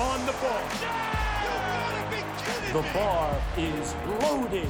on 0.00 0.24
the 0.24 0.32
ball. 0.32 0.62
The 2.72 2.82
bar 2.94 3.36
is 3.58 3.94
loaded. 4.22 4.68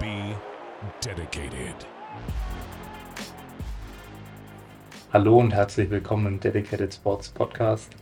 Be 0.00 0.34
dedicated. 1.00 1.76
Hallo 5.12 5.38
und 5.38 5.52
herzlich 5.52 5.88
willkommen 5.90 6.26
im 6.26 6.40
Dedicated 6.40 6.92
Sports 6.92 7.28
Podcast. 7.28 7.92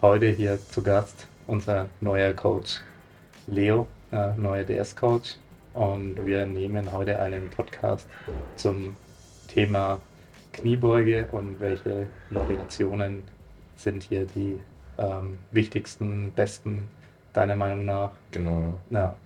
Heute 0.00 0.28
hier 0.28 0.58
zu 0.58 0.82
Gast 0.82 1.28
unser 1.46 1.90
neuer 2.00 2.32
Coach 2.32 2.80
Leo, 3.46 3.86
äh, 4.10 4.32
neuer 4.38 4.64
DS-Coach. 4.64 5.36
Und 5.74 6.24
wir 6.24 6.46
nehmen 6.46 6.92
heute 6.92 7.20
einen 7.20 7.50
Podcast 7.50 8.08
zum 8.56 8.96
Thema 9.48 10.00
Kniebeuge 10.54 11.28
und 11.30 11.60
welche 11.60 12.06
Variationen 12.30 13.22
sind 13.76 14.04
hier 14.04 14.24
die 14.24 14.60
ähm, 15.00 15.38
wichtigsten, 15.50 16.30
besten, 16.32 16.86
deiner 17.32 17.56
Meinung 17.56 17.84
nach. 17.84 18.10
Genau. 18.30 18.74
Ja, 18.90 19.16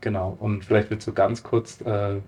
genau. 0.00 0.36
Und 0.40 0.64
vielleicht 0.64 0.90
willst 0.90 1.06
du 1.06 1.12
ganz 1.12 1.42
kurz 1.42 1.80
äh, 1.82 2.20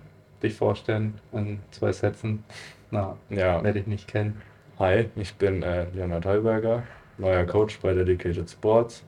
dich 0.42 0.54
vorstellen 0.54 1.18
in 1.32 1.60
zwei 1.70 1.92
Sätzen. 1.92 2.44
Na, 2.90 3.16
Ja. 3.30 3.62
wer 3.62 3.72
dich 3.72 3.86
nicht 3.86 4.08
kennt. 4.08 4.36
Hi, 4.78 5.08
ich 5.16 5.34
bin 5.36 5.62
äh, 5.62 5.86
Leonhard 5.94 6.26
Heuberger, 6.26 6.82
neuer 7.18 7.44
Coach 7.44 7.78
bei 7.80 7.94
Dedicated 7.94 8.50
Sports, 8.50 9.02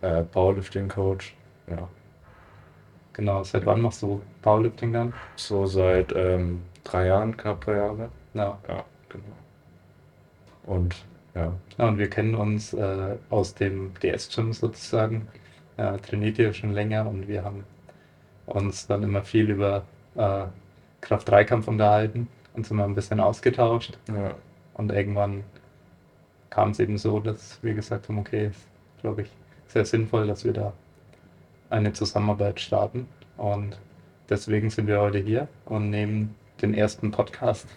äh, 0.00 0.22
Powerlifting 0.22 0.88
Coach. 0.88 1.34
Ja, 1.68 1.88
Genau, 3.12 3.42
seit 3.42 3.66
wann 3.66 3.80
machst 3.80 4.00
du 4.02 4.22
Powerlifting 4.42 4.92
dann? 4.92 5.12
so 5.34 5.66
seit 5.66 6.14
ähm, 6.14 6.62
drei 6.84 7.06
Jahren, 7.08 7.36
knapp 7.36 7.60
drei 7.64 7.76
Jahre. 7.76 8.08
Ja. 8.32 8.56
Ja, 8.68 8.84
genau. 9.08 9.24
Und 10.66 10.94
ja, 11.38 11.52
ja 11.78 11.88
und 11.88 11.98
wir 11.98 12.10
kennen 12.10 12.34
uns 12.34 12.72
äh, 12.72 13.16
aus 13.30 13.54
dem 13.54 13.92
DS-Gym 14.02 14.52
sozusagen. 14.52 15.28
Ja, 15.76 15.96
trainiert 15.96 16.38
ihr 16.38 16.52
schon 16.52 16.72
länger 16.72 17.08
und 17.08 17.28
wir 17.28 17.44
haben 17.44 17.64
uns 18.46 18.86
dann 18.86 19.02
immer 19.02 19.22
viel 19.22 19.50
über 19.50 19.84
äh, 20.16 20.44
Kraft-3-Kampf 21.00 21.68
unterhalten 21.68 22.28
und 22.54 22.66
sind 22.66 22.76
mal 22.76 22.84
ein 22.84 22.94
bisschen 22.94 23.20
ausgetauscht. 23.20 23.98
ja, 24.08 24.34
Und 24.74 24.90
irgendwann 24.90 25.44
kam 26.50 26.70
es 26.70 26.80
eben 26.80 26.98
so, 26.98 27.20
dass 27.20 27.62
wir 27.62 27.74
gesagt 27.74 28.08
haben, 28.08 28.18
okay, 28.18 28.46
ist, 28.46 28.66
glaube 29.00 29.22
ich, 29.22 29.30
sehr 29.68 29.84
sinnvoll, 29.84 30.26
dass 30.26 30.44
wir 30.44 30.52
da 30.52 30.72
eine 31.70 31.92
Zusammenarbeit 31.92 32.58
starten. 32.58 33.06
Und 33.36 33.78
deswegen 34.28 34.70
sind 34.70 34.86
wir 34.86 35.00
heute 35.00 35.18
hier 35.18 35.48
und 35.66 35.90
nehmen 35.90 36.34
den 36.60 36.74
ersten 36.74 37.10
Podcast 37.10 37.68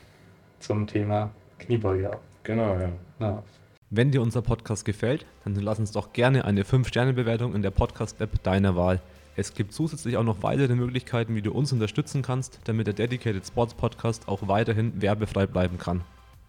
zum 0.59 0.88
Thema 0.88 1.30
Kniebeuge 1.59 2.14
auf. 2.14 2.31
Genau, 2.44 2.80
ja. 2.80 2.89
Ja, 3.20 3.44
Wenn 3.89 4.11
dir 4.11 4.22
unser 4.22 4.42
Podcast 4.42 4.86
gefällt, 4.86 5.25
dann 5.44 5.56
lass 5.56 5.80
uns 5.80 5.92
doch 5.92 6.14
gerne 6.14 6.45
eine 6.45 6.64
5-Sterne-Bewertung 6.64 7.53
in 7.56 7.61
der 7.61 7.72
Podcast-App 7.72 8.44
deiner 8.44 8.75
Wahl. 8.75 9.02
Es 9.36 9.53
gibt 9.53 9.73
zusätzlich 9.73 10.17
auch 10.17 10.23
noch 10.23 10.44
weitere 10.44 10.75
Möglichkeiten, 10.75 11.36
wie 11.36 11.42
du 11.42 11.52
uns 11.52 11.72
unterstützen 11.72 12.22
kannst, 12.22 12.59
damit 12.66 12.88
der 12.88 12.94
Dedicated 12.94 13.45
Sports 13.45 13.73
Podcast 13.73 14.28
auch 14.28 14.47
weiterhin 14.47 15.02
werbefrei 15.02 15.45
bleiben 15.45 15.78
kann. 15.78 16.02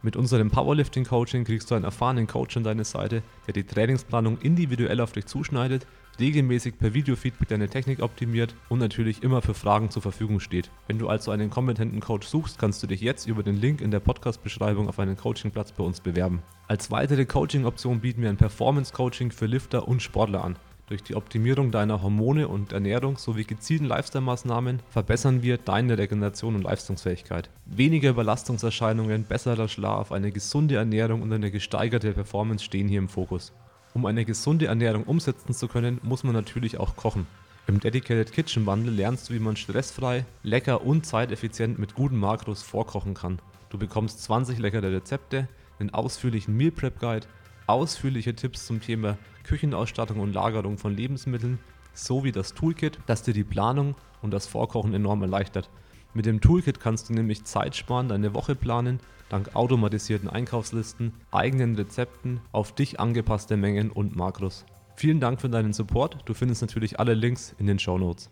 Mit 0.03 0.17
unserem 0.17 0.51
Powerlifting 0.51 1.05
Coaching 1.05 1.45
kriegst 1.45 1.71
du 1.71 1.77
einen 1.77 1.85
erfahrenen 1.85 2.27
Coach 2.27 2.57
an 2.57 2.65
deine 2.65 2.85
Seite, 2.85 3.23
der 3.47 3.55
die 3.55 3.63
Trainingsplanung 3.63 4.39
individuell 4.39 5.01
auf 5.01 5.13
dich 5.13 5.27
zuschneidet, 5.27 5.87
regelmäßig 6.19 6.79
per 6.79 6.95
Videofeedback 6.95 7.49
deine 7.49 7.69
Technik 7.69 8.03
optimiert 8.03 8.55
und 8.69 8.79
natürlich 8.79 9.23
immer 9.23 9.43
für 9.43 9.55
Fragen 9.55 9.91
zur 9.91 10.03
Verfügung 10.03 10.41
steht. 10.41 10.71
Wenn 10.87 10.99
du 10.99 11.09
also 11.09 11.31
einen 11.31 11.51
kompetenten 11.51 12.01
Coach 12.01 12.27
suchst, 12.27 12.59
kannst 12.59 12.83
du 12.83 12.87
dich 12.87 13.01
jetzt 13.01 13.27
über 13.27 13.43
den 13.43 13.57
Link 13.57 13.81
in 13.81 13.91
der 13.91 14.01
Podcast-Beschreibung 14.01 14.89
auf 14.89 14.99
einen 14.99 15.17
Coachingplatz 15.17 15.73
bei 15.73 15.85
uns 15.85 16.01
bewerben. 16.01 16.43
Als 16.69 16.91
weitere 16.91 17.25
Coaching-Option 17.25 18.01
bieten 18.01 18.23
wir 18.23 18.31
ein 18.31 18.37
Performance-Coaching 18.37 19.31
für 19.31 19.47
Lifter 19.47 19.89
und 19.89 20.03
Sportler 20.03 20.45
an. 20.45 20.57
Durch 20.93 21.03
die 21.03 21.15
Optimierung 21.15 21.71
deiner 21.71 22.03
Hormone 22.03 22.49
und 22.49 22.73
Ernährung 22.73 23.17
sowie 23.17 23.45
gezielten 23.45 23.87
Lifestyle-Maßnahmen 23.87 24.81
verbessern 24.91 25.43
wir 25.43 25.57
deine 25.57 25.97
Regeneration 25.97 26.55
und 26.55 26.65
Leistungsfähigkeit. 26.65 27.49
Weniger 27.65 28.11
Überlastungserscheinungen, 28.11 29.25
besserer 29.25 29.69
Schlaf, 29.69 30.13
eine 30.13 30.33
gesunde 30.33 30.77
Ernährung 30.77 31.23
und 31.23 31.33
eine 31.33 31.51
gesteigerte 31.51 32.13
Performance 32.13 32.65
stehen 32.65 32.89
hier 32.89 32.99
im 32.99 33.09
Fokus. 33.09 33.53
Um 33.95 34.07
eine 34.07 34.25
gesunde 34.25 34.67
Ernährung 34.67 35.05
umsetzen 35.05 35.53
zu 35.53 35.69
können, 35.69 36.01
muss 36.03 36.25
man 36.25 36.33
natürlich 36.33 36.79
auch 36.79 36.97
kochen. 36.97 37.27
Im 37.67 37.79
Dedicated 37.79 38.33
Kitchen 38.33 38.65
Bundle 38.65 38.91
lernst 38.91 39.29
du, 39.29 39.35
wie 39.35 39.39
man 39.39 39.55
stressfrei, 39.55 40.25
lecker 40.43 40.83
und 40.83 41.05
zeiteffizient 41.05 41.79
mit 41.79 41.95
guten 41.95 42.17
Makros 42.17 42.63
vorkochen 42.63 43.13
kann. 43.13 43.39
Du 43.69 43.77
bekommst 43.77 44.23
20 44.23 44.59
leckere 44.59 44.91
Rezepte, 44.91 45.47
einen 45.79 45.91
ausführlichen 45.91 46.57
Meal 46.57 46.71
Prep 46.71 47.01
Guide, 47.01 47.27
ausführliche 47.67 48.35
Tipps 48.35 48.67
zum 48.67 48.81
Thema 48.81 49.19
Küchenausstattung 49.45 50.21
und 50.21 50.33
Lagerung 50.33 50.79
von 50.79 50.97
Lebensmitteln 50.97 51.59
sowie 51.93 52.33
das 52.33 52.55
Toolkit, 52.55 52.99
das 53.07 53.23
dir 53.23 53.35
die 53.35 53.45
Planung 53.45 53.95
und 54.23 54.33
das 54.33 54.47
Vorkochen 54.47 54.95
enorm 54.95 55.21
erleichtert. 55.21 55.69
Mit 56.15 56.25
dem 56.27 56.41
Toolkit 56.41 56.81
kannst 56.81 57.11
du 57.11 57.13
nämlich 57.13 57.45
Zeit 57.45 57.77
sparen, 57.77 58.09
deine 58.09 58.35
Woche 58.35 58.55
planen, 58.55 59.01
dank 59.33 59.57
automatisierten 59.57 60.29
Einkaufslisten, 60.29 61.13
eigenen 61.31 61.75
Rezepten, 61.75 62.41
auf 62.53 62.73
dich 62.75 63.01
angepasste 63.01 63.57
Mengen 63.57 63.91
und 63.91 64.15
Makros. 64.15 64.65
Vielen 64.95 65.21
Dank 65.21 65.41
für 65.41 65.49
deinen 65.49 65.73
Support. 65.73 66.19
Du 66.27 66.35
findest 66.35 66.61
natürlich 66.61 67.01
alle 67.01 67.15
Links 67.15 67.55
in 67.59 67.67
den 67.67 67.79
Show 67.79 67.99
Notes. 67.99 68.29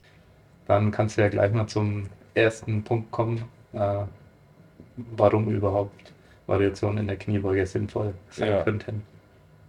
dann 0.66 0.93
kannst 0.93 1.16
du 1.16 1.22
ja 1.22 1.28
gleich 1.28 1.53
mal 1.53 1.66
zum 1.66 2.05
ersten 2.34 2.84
Punkt 2.84 3.10
kommen, 3.10 3.43
äh, 3.72 4.05
warum 5.16 5.49
überhaupt 5.50 6.12
Variationen 6.47 6.99
in 6.99 7.06
der 7.09 7.16
Kniebeuge 7.16 7.66
sinnvoll 7.66 8.15
sein 8.31 8.50
Ja. 8.50 8.62
könnten. 8.62 9.03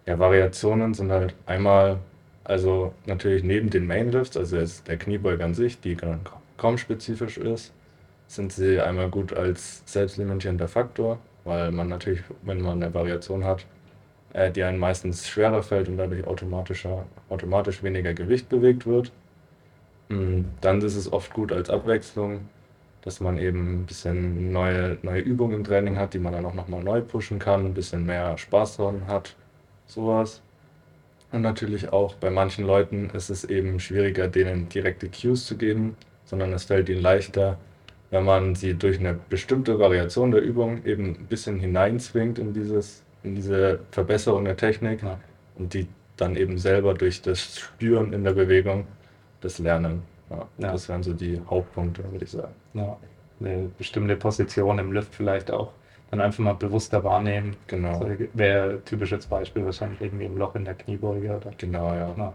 Ja, 0.05 0.19
Variationen 0.19 0.93
sind 0.93 1.09
halt 1.11 1.33
einmal, 1.47 1.97
also 2.43 2.93
natürlich 3.07 3.43
neben 3.43 3.69
den 3.71 3.87
Mainlifts, 3.87 4.37
also 4.37 4.57
jetzt 4.57 4.87
der 4.87 4.97
Kniebeuge 4.97 5.43
an 5.43 5.55
sich, 5.55 5.79
die 5.79 5.97
kaum 6.57 6.77
spezifisch 6.77 7.37
ist, 7.37 7.71
sind 8.35 8.53
sie 8.53 8.79
einmal 8.79 9.09
gut 9.09 9.33
als 9.33 9.83
selbstlimitierender 9.85 10.67
Faktor, 10.67 11.19
weil 11.43 11.71
man 11.71 11.89
natürlich, 11.89 12.21
wenn 12.43 12.61
man 12.61 12.81
eine 12.81 12.93
Variation 12.93 13.43
hat, 13.43 13.65
äh, 14.33 14.51
die 14.51 14.63
einen 14.63 14.79
meistens 14.79 15.27
schwerer 15.27 15.63
fällt 15.63 15.89
und 15.89 15.97
dadurch 15.97 16.25
automatischer, 16.25 17.05
automatisch 17.29 17.83
weniger 17.83 18.13
Gewicht 18.13 18.49
bewegt 18.49 18.85
wird. 18.85 19.11
Mm, 20.09 20.43
Dann 20.61 20.81
ist 20.81 20.95
es 20.95 21.11
oft 21.11 21.33
gut 21.33 21.51
als 21.51 21.69
Abwechslung, 21.69 22.49
dass 23.01 23.19
man 23.19 23.37
eben 23.37 23.81
ein 23.81 23.85
bisschen 23.85 24.51
neue, 24.51 24.97
neue 25.01 25.21
Übungen 25.21 25.55
im 25.57 25.63
Training 25.63 25.97
hat, 25.97 26.13
die 26.13 26.19
man 26.19 26.33
dann 26.33 26.45
auch 26.45 26.53
nochmal 26.53 26.83
neu 26.83 27.01
pushen 27.01 27.39
kann, 27.39 27.65
ein 27.65 27.73
bisschen 27.73 28.05
mehr 28.05 28.37
Spaß 28.37 28.77
dran 28.77 29.07
hat, 29.07 29.35
sowas. 29.87 30.41
Und 31.31 31.41
natürlich 31.41 31.91
auch 31.91 32.15
bei 32.15 32.29
manchen 32.29 32.65
Leuten 32.65 33.09
ist 33.11 33.29
es 33.29 33.43
eben 33.45 33.79
schwieriger, 33.79 34.27
denen 34.27 34.69
direkte 34.69 35.09
Cues 35.09 35.45
zu 35.45 35.57
geben, 35.57 35.97
sondern 36.25 36.53
es 36.53 36.65
fällt 36.65 36.89
ihnen 36.89 37.01
leichter, 37.01 37.57
wenn 38.11 38.23
man 38.25 38.55
sie 38.55 38.73
durch 38.75 38.99
eine 38.99 39.13
bestimmte 39.29 39.79
Variation 39.79 40.31
der 40.31 40.41
Übung 40.41 40.85
eben 40.85 41.15
ein 41.15 41.25
bisschen 41.27 41.59
hineinzwingt 41.59 42.37
in 42.39 42.53
dieses, 42.53 43.03
in 43.23 43.35
diese 43.35 43.79
Verbesserung 43.91 44.45
der 44.45 44.57
Technik 44.57 45.01
Ja. 45.01 45.19
und 45.57 45.73
die 45.73 45.87
dann 46.17 46.35
eben 46.35 46.57
selber 46.57 46.93
durch 46.93 47.21
das 47.21 47.57
Spüren 47.57 48.13
in 48.13 48.23
der 48.23 48.33
Bewegung 48.33 48.85
das 49.41 49.57
Lernen. 49.59 50.03
Ja, 50.29 50.47
Ja. 50.59 50.71
Das 50.73 50.87
wären 50.89 51.01
so 51.03 51.13
die 51.13 51.41
Hauptpunkte, 51.49 52.03
würde 52.11 52.25
ich 52.25 52.31
sagen. 52.31 52.53
Ja, 52.73 52.97
eine 53.39 53.69
bestimmte 53.77 54.15
Position 54.15 54.77
im 54.77 54.91
Lift 54.91 55.15
vielleicht 55.15 55.49
auch 55.49 55.71
dann 56.11 56.19
einfach 56.21 56.39
mal 56.43 56.53
bewusster 56.53 57.03
wahrnehmen. 57.05 57.55
Genau. 57.67 57.97
So 57.99 58.09
wäre 58.33 58.71
ein 58.71 58.85
typisches 58.85 59.25
Beispiel 59.25 59.63
wahrscheinlich 59.65 60.01
irgendwie 60.01 60.25
im 60.25 60.37
Loch 60.37 60.53
in 60.55 60.65
der 60.65 60.73
Kniebeuge 60.75 61.37
oder. 61.37 61.51
Genau, 61.57 61.93
ja. 61.93 62.13
Ja, 62.17 62.33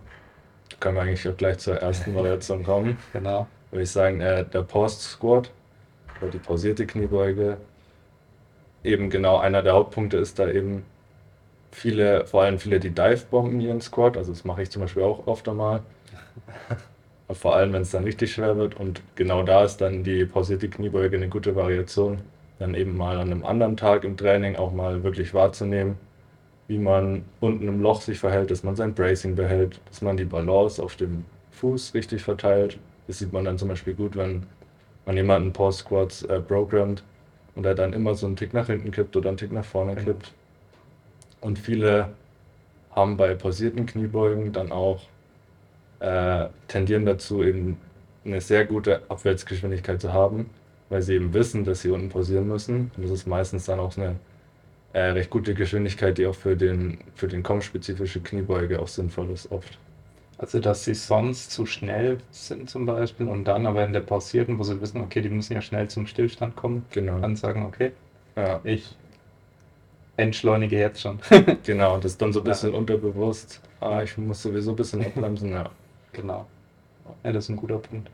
Können 0.81 0.97
wir 0.97 1.03
eigentlich 1.03 1.29
auch 1.29 1.37
gleich 1.37 1.59
zur 1.59 1.77
ersten 1.77 2.15
Variation 2.15 2.65
kommen. 2.65 2.97
genau. 3.13 3.47
würde 3.71 3.83
ich 3.83 3.91
sagen, 3.91 4.21
äh, 4.23 4.45
der 4.47 4.63
Post 4.63 5.03
Squat 5.03 5.53
oder 6.21 6.31
die 6.31 6.39
pausierte 6.39 6.87
Kniebeuge. 6.87 7.59
Eben 8.85 9.11
genau 9.11 9.39
einer 9.39 9.63
der 9.63 9.75
Hauptpunkte 9.75 10.17
ist 10.17 10.39
da 10.39 10.49
eben 10.49 10.85
viele, 11.73 12.27
vor 12.27 12.43
allem 12.43 12.59
viele, 12.59 12.81
die 12.81 12.91
Dive-Bomben 12.91 13.61
ihren 13.61 13.81
Squat. 13.81 14.17
Also 14.17 14.33
das 14.33 14.45
mache 14.45 14.63
ich 14.63 14.71
zum 14.71 14.83
Beispiel 14.83 15.03
auch 15.03 15.27
oft 15.27 15.49
einmal. 15.49 15.83
Vor 17.29 17.57
allem, 17.57 17.73
wenn 17.73 17.83
es 17.83 17.91
dann 17.91 18.05
richtig 18.05 18.33
schwer 18.33 18.57
wird. 18.57 18.77
Und 18.79 19.03
genau 19.17 19.43
da 19.43 19.65
ist 19.65 19.79
dann 19.79 20.05
die 20.05 20.25
pausierte 20.27 20.69
Kniebeuge 20.69 21.17
eine 21.17 21.29
gute 21.29 21.57
Variation. 21.57 22.21
Dann 22.61 22.75
eben 22.75 22.97
mal 22.97 23.19
an 23.19 23.33
einem 23.33 23.45
anderen 23.45 23.77
Tag 23.77 24.05
im 24.05 24.17
Training 24.17 24.55
auch 24.55 24.73
mal 24.73 25.03
wirklich 25.03 25.35
wahrzunehmen, 25.35 25.99
wie 26.69 26.79
man 26.79 27.25
unten 27.41 27.67
im 27.67 27.83
Loch 27.83 28.01
sich 28.01 28.21
verhält, 28.21 28.53
dass 28.53 28.63
man 28.63 28.77
sein 28.77 28.95
Bracing 28.95 29.35
behält, 29.35 29.81
dass 29.89 30.03
man 30.03 30.17
die 30.17 30.25
Balance 30.25 30.81
auf 30.81 30.95
dem 30.95 31.25
Fuß 31.51 31.95
richtig 31.95 32.23
verteilt. 32.23 32.79
Das 33.09 33.19
sieht 33.19 33.33
man 33.33 33.45
dann 33.45 33.59
zum 33.59 33.69
Beispiel 33.69 33.95
gut, 33.95 34.17
wenn 34.17 34.47
man 35.07 35.17
jemanden 35.17 35.53
Post 35.53 35.81
Squats 35.81 36.23
äh, 36.25 36.41
programmt 36.41 37.03
und 37.55 37.65
er 37.65 37.75
dann 37.75 37.93
immer 37.93 38.15
so 38.15 38.27
einen 38.27 38.37
Tick 38.37 38.53
nach 38.53 38.67
hinten 38.67 38.91
kippt 38.91 39.17
oder 39.17 39.29
einen 39.31 39.39
Tick 39.39 39.53
nach 39.53 39.65
vorne 39.65 39.95
Genau. 39.95 40.07
kippt. 40.07 40.33
Und 41.41 41.59
viele 41.59 42.11
haben 42.91 43.17
bei 43.17 43.35
pausierten 43.35 43.87
Kniebeugen 43.87 44.53
dann 44.53 44.73
auch 44.73 45.03
äh, 46.01 46.47
tendieren 46.69 47.07
dazu, 47.07 47.43
eben 47.43 47.79
eine 48.25 48.41
sehr 48.41 48.65
gute 48.67 49.03
Abwärtsgeschwindigkeit 49.09 50.01
zu 50.01 50.13
haben, 50.13 50.51
weil 50.89 51.03
sie 51.03 51.15
eben 51.15 51.33
wissen, 51.33 51.65
dass 51.65 51.83
sie 51.83 51.91
unten 51.91 52.09
pausieren 52.09 52.49
müssen. 52.49 52.91
Und 52.97 53.05
das 53.05 53.11
ist 53.11 53.27
meistens 53.27 53.67
dann 53.67 53.79
auch 53.81 53.97
eine 53.97 54.17
äh, 54.93 55.01
recht 55.11 55.31
gute 55.31 55.55
Geschwindigkeit, 55.55 56.19
die 56.19 56.27
auch 56.27 56.35
für 56.35 56.57
den, 56.57 56.99
für 57.15 57.29
den 57.29 57.43
Komm-spezifische 57.43 58.21
Kniebeuge 58.21 58.81
auch 58.81 58.89
sinnvoll 58.89 59.31
ist 59.31 59.51
oft. 59.53 59.79
Also, 60.39 60.61
dass 60.61 60.85
sie 60.85 60.95
sonst 60.95 61.51
zu 61.51 61.65
schnell 61.65 62.19
sind 62.31 62.69
zum 62.69 62.85
Beispiel 62.85 63.27
und 63.27 63.45
dann 63.45 63.67
aber 63.67 63.85
in 63.87 63.95
der 63.95 64.01
Pausierten, 64.01 64.59
wo 64.59 64.65
sie 64.65 64.79
wissen, 64.83 65.01
okay, 65.01 65.23
die 65.23 65.31
müssen 65.31 65.55
ja 65.55 65.63
schnell 65.63 65.89
zum 65.89 66.07
Stillstand 66.07 66.57
kommen, 66.57 66.85
Genau. 66.91 67.19
dann 67.21 67.37
sagen, 67.37 67.65
okay, 67.65 67.93
Ja, 68.37 68.61
ich 68.65 68.95
entschleunige 70.19 70.79
jetzt 70.79 71.01
schon. 71.01 71.19
genau. 71.65 71.95
Und 71.95 72.05
das 72.05 72.13
ist 72.13 72.23
dann 72.23 72.33
so 72.33 72.41
ein 72.41 72.47
Ja. 72.47 72.53
bisschen 72.53 72.75
unterbewusst. 72.75 73.61
Ah, 73.81 74.03
ich 74.03 74.17
muss 74.19 74.43
sowieso 74.43 74.71
ein 74.73 74.77
bisschen 74.77 75.05
abbremsen. 75.05 75.51
Ja, 75.53 75.71
genau. 76.13 76.47
Ja, 77.25 77.33
das 77.33 77.45
ist 77.45 77.51
ein 77.51 77.57
guter 77.57 77.79
Punkt. 77.79 78.11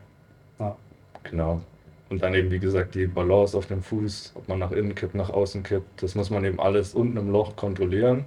Ja, 0.59 0.75
genau. 1.23 1.61
Und 2.09 2.21
dann 2.21 2.33
eben, 2.35 2.51
wie 2.51 2.59
gesagt, 2.59 2.95
die 2.95 3.07
Balance 3.07 3.57
auf 3.57 3.65
dem 3.65 3.81
Fuß, 3.81 4.33
ob 4.35 4.47
man 4.47 4.59
nach 4.59 4.71
innen 4.71 4.93
kippt, 4.95 5.15
nach 5.15 5.29
außen 5.29 5.63
kippt, 5.63 6.03
das 6.03 6.15
muss 6.15 6.29
man 6.29 6.45
eben 6.45 6.59
alles 6.59 6.93
unten 6.93 7.17
im 7.17 7.31
Loch 7.31 7.55
kontrollieren. 7.55 8.25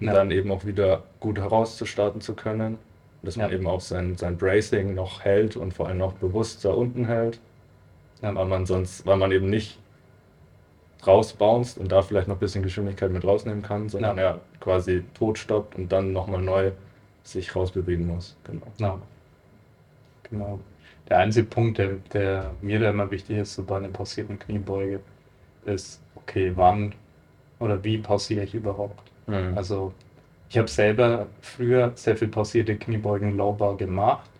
Und 0.00 0.08
Ja. 0.08 0.12
dann 0.14 0.30
eben 0.30 0.50
auch 0.50 0.64
wieder 0.66 1.04
gut 1.20 1.38
herauszustarten 1.38 2.20
zu 2.20 2.34
können. 2.34 2.78
Dass 3.24 3.36
man 3.36 3.48
Ja. 3.50 3.56
eben 3.56 3.66
auch 3.66 3.80
sein, 3.80 4.16
sein 4.16 4.36
Bracing 4.36 4.94
noch 4.94 5.24
hält 5.24 5.56
und 5.56 5.72
vor 5.72 5.88
allem 5.88 6.02
auch 6.02 6.12
bewusst 6.14 6.64
da 6.64 6.70
unten 6.70 7.06
hält. 7.06 7.40
ja, 8.22 8.34
weil 8.34 8.46
man 8.46 8.64
sonst, 8.66 9.04
weil 9.06 9.16
man 9.16 9.32
eben 9.32 9.50
nicht 9.50 9.78
rausbounced 11.06 11.76
und 11.78 11.92
da 11.92 12.02
vielleicht 12.02 12.28
noch 12.28 12.36
ein 12.36 12.40
bisschen 12.40 12.62
Geschwindigkeit 12.62 13.10
mit 13.10 13.24
rausnehmen 13.24 13.62
kann, 13.62 13.88
sondern 13.88 14.16
Ja. 14.16 14.22
er 14.22 14.40
quasi 14.60 15.04
tot 15.14 15.38
stoppt 15.38 15.76
und 15.76 15.92
dann 15.92 16.12
nochmal 16.12 16.40
neu 16.40 16.72
sich 17.22 17.54
rausbewegen 17.54 18.06
muss. 18.06 18.36
Genau. 18.44 18.66
genau. 18.78 19.00
Genau. 20.30 20.60
Der 21.08 21.18
einzige 21.18 21.46
Punkt, 21.46 21.76
der, 21.78 21.96
der 22.14 22.52
mir 22.62 22.80
da 22.80 22.90
immer 22.90 23.10
wichtig 23.10 23.36
ist, 23.38 23.54
so 23.54 23.62
bei 23.62 23.76
einer 23.76 23.88
pausierten 23.88 24.38
Kniebeuge, 24.38 25.00
ist, 25.66 26.00
okay, 26.14 26.52
wann 26.54 26.94
oder 27.58 27.82
wie 27.84 27.98
pausiere 27.98 28.44
ich 28.44 28.54
überhaupt? 28.54 29.02
Also, 29.26 29.56
Also 29.56 29.92
ich 30.54 30.58
habe 30.58 30.68
selber 30.68 31.26
früher 31.40 31.90
sehr 31.96 32.16
viel 32.16 32.28
pausierte 32.28 32.76
Kniebeugen 32.76 33.36
Low 33.36 33.54
Bar 33.54 33.76
gemacht, 33.76 34.30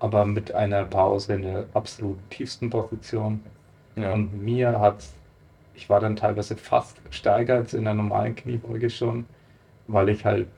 aber 0.00 0.24
mit 0.24 0.52
einer 0.52 0.84
Pause 0.84 1.34
in 1.34 1.42
der 1.42 1.66
absolut 1.74 2.18
tiefsten 2.28 2.70
Position. 2.70 3.40
ja. 3.94 4.12
Und 4.12 4.42
mir 4.42 4.80
hat, 4.80 5.04
ich 5.76 5.88
war 5.88 6.00
dann 6.00 6.16
teilweise 6.16 6.56
fast 6.56 7.00
stärker 7.10 7.54
als 7.54 7.72
in 7.72 7.84
der 7.84 7.94
normalen 7.94 8.34
Kniebeuge 8.34 8.90
schon, 8.90 9.26
weil 9.86 10.08
ich 10.08 10.24
halt 10.24 10.48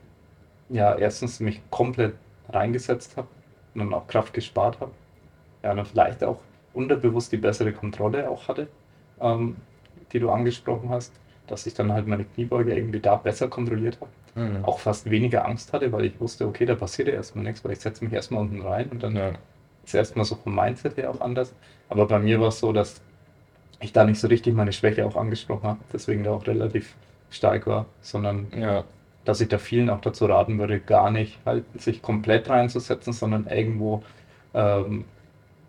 ja 0.69 0.95
erstens 0.95 1.39
mich 1.41 1.61
komplett 1.69 2.15
reingesetzt 2.49 3.17
habe 3.17 3.27
und 3.75 3.81
dann 3.81 3.93
auch 3.93 4.07
Kraft 4.07 4.33
gespart 4.33 4.79
habe. 4.79 4.93
Ja, 5.61 5.69
und 5.71 5.77
dann 5.77 5.85
vielleicht 5.85 6.23
auch 6.23 6.39
unterbewusst 6.73 7.31
die 7.31 7.37
bessere 7.37 7.71
Kontrolle 7.71 8.27
auch 8.27 8.47
hatte, 8.47 8.67
ähm, 9.21 9.57
die 10.11 10.19
du 10.19 10.31
angesprochen 10.31 10.89
hast, 10.89 11.13
dass 11.45 11.67
ich 11.67 11.75
dann 11.75 11.93
halt 11.93 12.07
meine 12.07 12.25
Kniebeuge 12.25 12.75
irgendwie 12.75 12.99
da 12.99 13.15
besser 13.15 13.47
kontrolliert 13.47 13.99
habe 14.01 14.09
Mhm. 14.37 14.63
auch 14.65 14.77
fast 14.79 15.09
weniger 15.09 15.45
Angst 15.45 15.73
hatte, 15.73 15.91
weil 15.91 16.05
ich 16.05 16.19
wusste, 16.19 16.45
okay, 16.45 16.65
da 16.65 16.75
passiert 16.75 17.07
ja 17.07 17.15
erstmal 17.15 17.43
nichts, 17.43 17.65
weil 17.65 17.71
ich 17.71 17.79
setze 17.79 18.03
mich 18.03 18.13
erstmal 18.13 18.41
unten 18.41 18.61
rein 18.61 18.87
und 18.89 19.01
dann 19.01 19.15
ja. 19.15 19.31
ist 19.83 19.95
erstmal 19.95 20.25
so 20.25 20.35
vom 20.35 20.53
Mindset 20.53 20.95
her 20.95 21.09
auch 21.09 21.21
anders. 21.21 21.53
Aber 21.89 22.05
bei 22.05 22.19
mir 22.19 22.39
war 22.39 22.49
es 22.49 22.59
so, 22.59 22.71
dass 22.71 23.01
ich 23.79 23.93
da 23.93 24.05
nicht 24.05 24.19
so 24.19 24.27
richtig 24.27 24.53
meine 24.53 24.73
Schwäche 24.73 25.05
auch 25.05 25.15
angesprochen 25.15 25.63
habe, 25.63 25.79
deswegen 25.91 26.23
da 26.23 26.31
auch 26.31 26.45
relativ 26.45 26.95
stark 27.31 27.65
war, 27.65 27.87
sondern 28.01 28.47
ja, 28.55 28.83
dass 29.25 29.41
ich 29.41 29.49
da 29.49 29.57
vielen 29.57 29.89
auch 29.89 30.01
dazu 30.01 30.25
raten 30.25 30.59
würde, 30.59 30.79
gar 30.79 31.09
nicht 31.09 31.39
halt 31.43 31.65
sich 31.81 32.03
komplett 32.03 32.47
reinzusetzen, 32.47 33.13
sondern 33.13 33.47
irgendwo 33.47 34.03
ähm, 34.53 35.05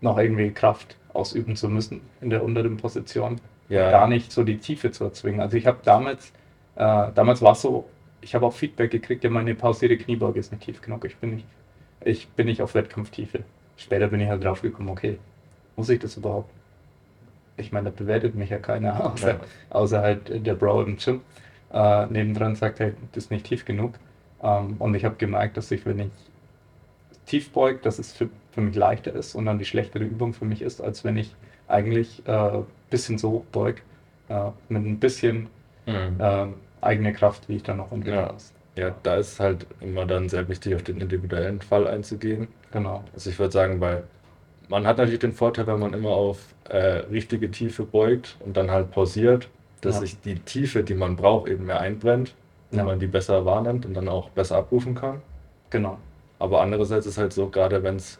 noch 0.01 0.19
irgendwie 0.19 0.51
Kraft 0.51 0.95
ausüben 1.13 1.55
zu 1.55 1.69
müssen 1.69 2.01
in 2.21 2.29
der 2.29 2.43
unteren 2.43 2.77
Position 2.77 3.41
ja. 3.67 3.91
gar 3.91 4.07
nicht 4.07 4.31
so 4.31 4.43
die 4.43 4.57
Tiefe 4.57 4.91
zu 4.91 5.05
erzwingen. 5.05 5.41
Also 5.41 5.57
ich 5.57 5.65
habe 5.65 5.79
damals, 5.83 6.31
äh, 6.75 7.07
damals 7.13 7.41
war 7.41 7.53
es 7.53 7.61
so, 7.61 7.89
ich 8.21 8.35
habe 8.35 8.45
auch 8.45 8.53
Feedback 8.53 8.91
gekriegt, 8.91 9.23
ja, 9.23 9.29
meine 9.29 9.55
pausierte 9.55 9.97
Kniebeuge 9.97 10.39
ist 10.39 10.51
nicht 10.51 10.63
tief 10.63 10.81
genug. 10.81 11.05
Ich 11.05 11.17
bin 11.17 11.35
nicht, 11.35 11.45
ich 12.03 12.27
bin 12.29 12.47
nicht 12.47 12.61
auf 12.61 12.75
Wettkampftiefe. 12.75 13.43
Später 13.77 14.07
bin 14.07 14.19
ich 14.19 14.29
halt 14.29 14.43
drauf 14.43 14.61
gekommen, 14.61 14.89
okay, 14.89 15.17
muss 15.75 15.89
ich 15.89 15.99
das 15.99 16.17
überhaupt? 16.17 16.49
Ich 17.57 17.71
meine, 17.71 17.91
da 17.91 17.95
bewertet 17.97 18.35
mich 18.35 18.49
ja 18.49 18.57
keiner, 18.57 19.05
außer, 19.13 19.31
Ja. 19.31 19.39
außer 19.69 20.01
halt 20.01 20.45
der 20.45 20.55
Bro 20.55 20.83
im 20.83 20.97
Gym. 20.97 21.21
Äh, 21.71 22.05
nebendran 22.07 22.55
sagt, 22.55 22.79
hey, 22.79 22.93
das 23.13 23.25
ist 23.25 23.31
nicht 23.31 23.45
tief 23.45 23.65
genug. 23.65 23.93
Ähm, 24.41 24.75
und 24.79 24.95
ich 24.95 25.05
habe 25.05 25.15
gemerkt, 25.17 25.57
dass 25.57 25.71
ich, 25.71 25.85
wenn 25.85 25.99
ich 25.99 26.11
tief 27.25 27.51
beug, 27.51 27.81
dass 27.83 27.99
es 27.99 28.13
für, 28.13 28.29
für 28.51 28.61
mich 28.61 28.75
leichter 28.75 29.13
ist 29.13 29.35
und 29.35 29.45
dann 29.45 29.59
die 29.59 29.65
schlechtere 29.65 30.03
Übung 30.03 30.33
für 30.33 30.45
mich 30.45 30.61
ist, 30.61 30.81
als 30.81 31.03
wenn 31.03 31.17
ich 31.17 31.35
eigentlich 31.67 32.23
ein 32.25 32.55
äh, 32.55 32.63
bisschen 32.89 33.17
so 33.17 33.31
hoch 33.31 33.45
beug, 33.51 33.81
äh, 34.29 34.49
mit 34.69 34.85
ein 34.85 34.99
bisschen 34.99 35.47
Mhm. 35.85 36.17
ähm, 36.19 36.53
eigene 36.81 37.13
Kraft, 37.13 37.47
wie 37.49 37.57
ich 37.57 37.63
dann 37.63 37.77
noch 37.77 37.91
entwickeln 37.91 38.25
Ja. 38.25 38.31
muss. 38.33 38.53
ja, 38.75 38.95
da 39.03 39.15
ist 39.15 39.39
halt 39.39 39.65
immer 39.81 40.05
dann 40.05 40.29
sehr 40.29 40.47
wichtig, 40.47 40.75
auf 40.75 40.83
den 40.83 41.01
individuellen 41.01 41.61
Fall 41.61 41.87
einzugehen. 41.87 42.47
Genau. 42.71 43.03
Also 43.13 43.29
ich 43.29 43.37
würde 43.39 43.51
sagen, 43.51 43.81
weil 43.81 44.03
man 44.69 44.85
hat 44.87 44.97
natürlich 44.97 45.19
den 45.19 45.33
Vorteil, 45.33 45.67
wenn 45.67 45.79
man 45.79 45.93
immer 45.93 46.11
auf 46.11 46.39
äh, 46.69 46.77
richtige 47.11 47.49
Tiefe 47.51 47.83
beugt 47.83 48.37
und 48.45 48.55
dann 48.55 48.69
halt 48.71 48.91
pausiert, 48.91 49.49
dass 49.81 49.95
Ja. 49.95 50.01
sich 50.01 50.19
die 50.21 50.35
Tiefe, 50.35 50.83
die 50.83 50.93
man 50.93 51.15
braucht, 51.15 51.49
eben 51.49 51.65
mehr 51.65 51.79
einbrennt, 51.79 52.35
wenn 52.69 52.79
Ja. 52.79 52.85
man 52.85 52.99
die 52.99 53.07
besser 53.07 53.45
wahrnimmt 53.45 53.85
und 53.85 53.95
dann 53.95 54.07
auch 54.07 54.29
besser 54.29 54.57
abrufen 54.57 54.93
kann. 54.95 55.21
Genau. 55.71 55.97
Aber 56.37 56.61
andererseits 56.61 57.05
ist 57.07 57.17
halt 57.17 57.33
so, 57.33 57.49
gerade 57.49 57.81
wenn 57.83 57.95
es, 57.97 58.19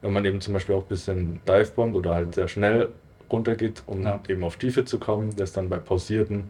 wenn 0.00 0.12
man 0.12 0.24
eben 0.24 0.40
zum 0.40 0.54
Beispiel 0.54 0.74
auch 0.74 0.82
ein 0.82 0.88
bisschen 0.88 1.40
Divebombt 1.46 1.94
oder 1.94 2.14
halt 2.14 2.34
sehr 2.34 2.48
schnell 2.48 2.88
runtergeht, 3.30 3.82
um 3.86 4.02
Ja. 4.02 4.18
eben 4.28 4.42
auf 4.44 4.56
Tiefe 4.56 4.84
zu 4.84 4.98
kommen, 4.98 5.36
dass 5.36 5.52
dann 5.52 5.68
bei 5.68 5.76
Pausierten 5.78 6.44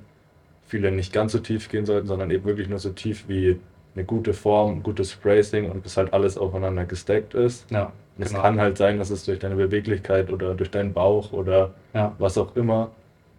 viele 0.73 0.91
nicht 0.91 1.13
ganz 1.13 1.33
so 1.33 1.39
tief 1.39 1.69
gehen 1.69 1.85
sollten, 1.85 2.07
sondern 2.07 2.31
eben 2.31 2.45
wirklich 2.47 2.67
nur 2.67 2.79
so 2.79 2.89
tief 2.91 3.29
wie 3.29 3.61
eine 3.95 4.05
gute 4.07 4.33
Form, 4.33 4.77
ein 4.79 4.83
gutes 4.83 5.15
Bracing 5.15 5.71
und 5.71 5.83
bis 5.83 5.99
halt 5.99 6.15
alles 6.15 6.39
aufeinander 6.39 6.87
gestackt 6.87 7.35
ist. 7.35 7.71
Ja. 7.71 7.93
Und 8.17 8.25
es 8.25 8.31
genau. 8.31 8.41
kann 8.43 8.59
halt 8.59 8.79
sein, 8.79 8.97
dass 8.99 9.11
es 9.11 9.27
durch 9.27 9.39
deine 9.39 9.55
Beweglichkeit 9.57 10.33
oder 10.33 10.55
durch 10.55 10.71
deinen 10.71 10.95
Bauch 10.95 11.31
oder 11.33 11.75
Ja. 11.93 12.15
was 12.19 12.39
auch 12.39 12.57
immer 12.57 12.91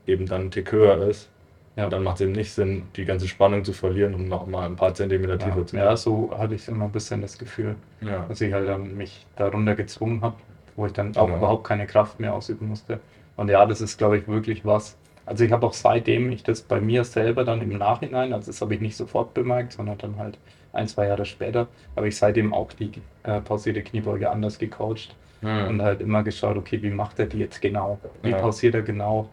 eben 0.06 0.28
dann 0.28 0.42
ein 0.44 0.52
Tick 0.52 0.72
höher 0.72 1.08
ist. 1.08 1.28
Ja. 1.76 1.86
Und 1.86 1.94
dann 1.94 2.04
macht 2.04 2.18
es 2.18 2.22
eben 2.22 2.34
nicht 2.34 2.54
Sinn, 2.54 2.84
die 2.96 3.04
ganze 3.06 3.28
Spannung 3.28 3.64
zu 3.64 3.74
verlieren, 3.74 4.14
um 4.14 4.28
nochmal 4.28 4.68
ein 4.70 4.76
paar 4.76 4.94
Zentimeter 4.94 5.40
tiefer 5.40 5.66
zu 5.66 5.76
Ja, 5.76 5.86
ja, 5.86 5.98
so 5.98 6.32
hatte 6.38 6.54
ich 6.54 6.68
immer 6.68 6.86
ein 6.86 6.92
bisschen 6.92 7.22
das 7.24 7.40
Gefühl, 7.40 7.76
Ja. 8.02 8.26
dass 8.30 8.40
ich 8.42 8.54
halt 8.54 8.68
dann 8.68 8.96
mich 8.96 9.26
darunter 9.36 9.74
gezwungen 9.74 10.22
habe, 10.22 10.36
wo 10.76 10.86
ich 10.86 10.94
dann 10.94 11.18
auch 11.18 11.26
Genau. 11.26 11.38
überhaupt 11.40 11.64
keine 11.64 11.88
Kraft 11.88 12.20
mehr 12.20 12.36
ausüben 12.36 12.68
musste. 12.70 13.00
Und 13.38 13.50
ja, 13.50 13.66
das 13.66 13.82
ist, 13.82 13.98
glaube 13.98 14.20
ich, 14.20 14.28
wirklich 14.28 14.64
was. 14.64 14.96
Also 15.26 15.44
ich 15.46 15.52
habe 15.52 15.66
auch 15.66 15.74
seitdem 15.74 16.32
ich 16.32 16.44
das 16.44 16.62
bei 16.62 16.82
mir 16.82 17.04
selber 17.06 17.44
dann 17.46 17.62
im 17.62 17.78
Nachhinein, 17.78 18.34
also 18.34 18.48
das 18.52 18.62
habe 18.62 18.76
ich 18.76 18.82
nicht 18.82 18.96
sofort 18.98 19.34
bemerkt, 19.34 19.74
sondern 19.74 19.98
dann 19.98 20.18
halt 20.18 20.38
ein, 20.74 20.88
zwei 20.88 21.08
Jahre 21.08 21.26
später, 21.26 21.68
habe 21.96 22.08
ich 22.08 22.18
seitdem 22.18 22.54
auch 22.54 22.74
die 22.74 22.92
äh, 23.24 23.40
pausierte 23.42 23.82
Kniebeuge 23.84 24.30
anders 24.30 24.60
gecoacht 24.60 25.16
Hm. 25.42 25.68
und 25.68 25.82
halt 25.82 26.00
immer 26.00 26.24
geschaut, 26.24 26.56
okay, 26.56 26.82
wie 26.82 26.90
macht 26.90 27.20
er 27.20 27.26
die 27.26 27.40
jetzt 27.40 27.62
genau? 27.62 28.00
Wie 28.22 28.30
Ja. 28.30 28.38
pausiert 28.40 28.76
er 28.76 28.82
genau? 28.82 29.30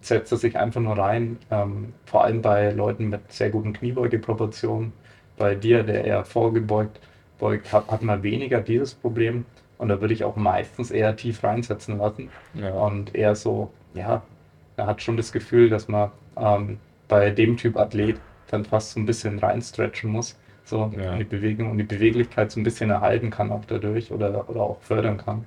Setzt 0.00 0.32
er 0.32 0.38
sich 0.38 0.58
einfach 0.58 0.80
nur 0.80 0.98
rein? 0.98 1.38
Ähm, 1.52 1.94
vor 2.06 2.24
allem 2.24 2.42
bei 2.42 2.72
Leuten 2.72 3.08
mit 3.08 3.30
sehr 3.32 3.50
guten 3.50 3.72
Kniebeugeproportionen. 3.72 4.92
Bei 5.36 5.54
dir, 5.54 5.84
der 5.84 6.04
eher 6.04 6.24
vorgebeugt 6.24 6.98
beugt, 7.38 7.72
hat, 7.72 7.88
hat 7.88 8.02
man 8.02 8.22
weniger 8.24 8.60
dieses 8.60 8.94
Problem. 8.94 9.44
Und 9.78 9.88
da 9.88 10.00
würde 10.00 10.12
ich 10.14 10.24
auch 10.24 10.34
meistens 10.36 10.90
eher 10.90 11.14
tief 11.16 11.44
reinsetzen 11.44 11.98
lassen. 11.98 12.30
ja. 12.54 12.70
Und 12.72 13.14
eher 13.14 13.36
so, 13.36 13.70
ja, 13.94 14.22
hat 14.78 15.02
schon 15.02 15.16
das 15.16 15.32
Gefühl, 15.32 15.68
dass 15.68 15.88
man 15.88 16.10
ähm, 16.36 16.78
bei 17.08 17.30
dem 17.30 17.56
Typ 17.56 17.76
Athlet 17.76 18.16
dann 18.50 18.64
fast 18.64 18.92
so 18.92 19.00
ein 19.00 19.06
bisschen 19.06 19.38
reinstretchen 19.38 20.10
muss. 20.10 20.38
So 20.64 20.92
Ja. 20.96 21.16
die 21.16 21.24
Bewegung 21.24 21.70
und 21.70 21.78
die 21.78 21.84
Beweglichkeit 21.84 22.50
so 22.52 22.60
ein 22.60 22.62
bisschen 22.62 22.90
erhalten 22.90 23.30
kann 23.30 23.50
auch 23.50 23.64
dadurch 23.66 24.12
oder, 24.12 24.48
oder 24.48 24.60
auch 24.62 24.80
fördern 24.80 25.16
kann. 25.18 25.44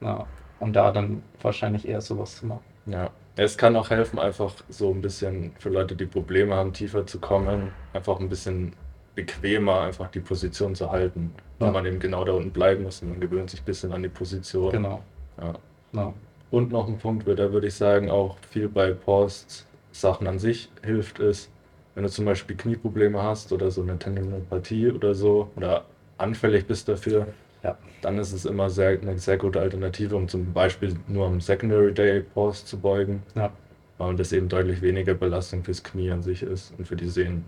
Ja. 0.00 0.26
Und 0.60 0.74
da 0.74 0.90
dann 0.92 1.22
wahrscheinlich 1.42 1.86
eher 1.86 2.00
sowas 2.00 2.36
zu 2.36 2.46
machen. 2.46 2.62
Ja, 2.86 3.10
es 3.36 3.58
kann 3.58 3.76
auch 3.76 3.90
helfen, 3.90 4.18
einfach 4.18 4.52
so 4.68 4.90
ein 4.92 5.02
bisschen 5.02 5.52
für 5.58 5.68
Leute, 5.68 5.96
die 5.96 6.06
Probleme 6.06 6.54
haben, 6.54 6.72
tiefer 6.72 7.06
zu 7.06 7.18
kommen, 7.18 7.72
einfach 7.92 8.20
ein 8.20 8.28
bisschen 8.28 8.72
bequemer 9.14 9.80
einfach 9.82 10.08
die 10.10 10.20
Position 10.20 10.74
zu 10.74 10.90
halten. 10.90 11.34
Weil 11.58 11.68
Ja. 11.68 11.72
man 11.72 11.86
eben 11.86 11.98
genau 12.00 12.24
da 12.24 12.32
unten 12.32 12.50
bleiben 12.50 12.82
muss 12.84 13.02
und 13.02 13.10
man 13.10 13.20
gewöhnt 13.20 13.50
sich 13.50 13.60
ein 13.62 13.64
bisschen 13.64 13.92
an 13.92 14.02
die 14.02 14.08
Position. 14.08 14.72
Genau. 14.72 15.02
Ja. 15.40 15.54
Ja. 15.92 16.12
Und 16.54 16.70
noch 16.70 16.86
ein 16.86 16.98
Punkt, 16.98 17.26
da 17.26 17.52
würde 17.52 17.66
ich 17.66 17.74
sagen, 17.74 18.08
auch 18.10 18.36
viel 18.48 18.68
bei 18.68 18.92
Post-Sachen 18.92 20.28
an 20.28 20.38
sich 20.38 20.70
hilft, 20.84 21.18
ist, 21.18 21.50
wenn 21.96 22.04
du 22.04 22.08
zum 22.08 22.26
Beispiel 22.26 22.56
Knieprobleme 22.56 23.20
hast 23.20 23.50
oder 23.52 23.72
so 23.72 23.82
eine 23.82 23.98
Tendinopathie 23.98 24.92
oder 24.92 25.14
so 25.14 25.50
oder 25.56 25.84
anfällig 26.16 26.64
bist 26.68 26.88
dafür, 26.88 27.26
Ja. 27.64 27.76
dann 28.02 28.18
ist 28.18 28.32
es 28.32 28.44
immer 28.44 28.70
sehr, 28.70 28.90
eine 29.00 29.18
sehr 29.18 29.36
gute 29.36 29.58
Alternative, 29.58 30.14
um 30.14 30.28
zum 30.28 30.52
Beispiel 30.52 30.94
nur 31.08 31.26
am 31.26 31.40
Secondary 31.40 31.92
Day 31.92 32.20
Post 32.20 32.68
zu 32.68 32.78
beugen, 32.78 33.24
Ja. 33.34 33.50
weil 33.98 34.14
das 34.14 34.32
eben 34.32 34.48
deutlich 34.48 34.80
weniger 34.80 35.14
Belastung 35.14 35.64
fürs 35.64 35.82
Knie 35.82 36.12
an 36.12 36.22
sich 36.22 36.44
ist 36.44 36.72
und 36.78 36.86
für 36.86 36.94
die 36.94 37.08
Sehnen. 37.08 37.46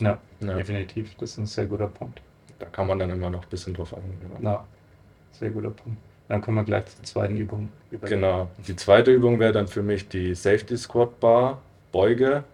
Ja. 0.00 0.18
Ja. 0.40 0.54
Definitiv. 0.56 1.14
Das 1.18 1.30
ist 1.30 1.38
ein 1.38 1.46
sehr 1.46 1.66
guter 1.66 1.86
Punkt. 1.86 2.20
Da 2.58 2.66
kann 2.66 2.88
man 2.88 2.98
dann 2.98 3.10
immer 3.10 3.30
noch 3.30 3.44
ein 3.44 3.48
bisschen 3.48 3.74
drauf 3.74 3.94
eingehen. 3.94 4.18
Ja. 4.42 4.50
Ja. 4.50 4.66
Sehr 5.30 5.50
guter 5.50 5.70
Punkt. 5.70 5.98
Dann 6.30 6.42
kommen 6.42 6.58
wir 6.58 6.64
gleich 6.64 6.86
zur 6.86 7.02
zweiten 7.02 7.36
Übung. 7.36 7.70
übergehen. 7.90 8.20
Genau. 8.20 8.48
Die 8.68 8.76
zweite 8.76 9.10
Übung 9.10 9.40
wäre 9.40 9.52
dann 9.52 9.66
für 9.66 9.82
mich 9.82 10.08
die 10.08 10.36
Safety 10.36 10.76
Squat 10.76 11.18
Bar 11.18 11.60
Beuge. 11.90 12.44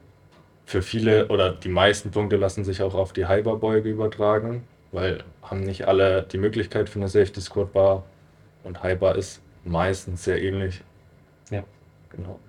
für 0.65 0.81
viele 0.81 1.29
oder 1.29 1.53
die 1.53 1.69
meisten 1.69 2.11
Punkte 2.11 2.37
lassen 2.37 2.65
sich 2.65 2.83
auch 2.83 2.95
auf 2.95 3.13
die 3.13 3.29
Hyperbeuge 3.29 3.91
übertragen, 3.91 4.65
weil 4.93 5.23
haben 5.43 5.61
nicht 5.61 5.87
alle 5.87 6.23
die 6.23 6.39
Möglichkeit 6.39 6.89
für 6.89 6.99
eine 6.99 7.09
Safety 7.09 7.41
Squat 7.43 7.73
Bar 7.75 8.05
und 8.65 8.83
Hyper 8.83 9.15
ist 9.15 9.43
meistens 9.65 10.25
sehr 10.25 10.43
ähnlich. 10.43 10.83
Ja. 11.51 11.63
Genau. 12.11 12.41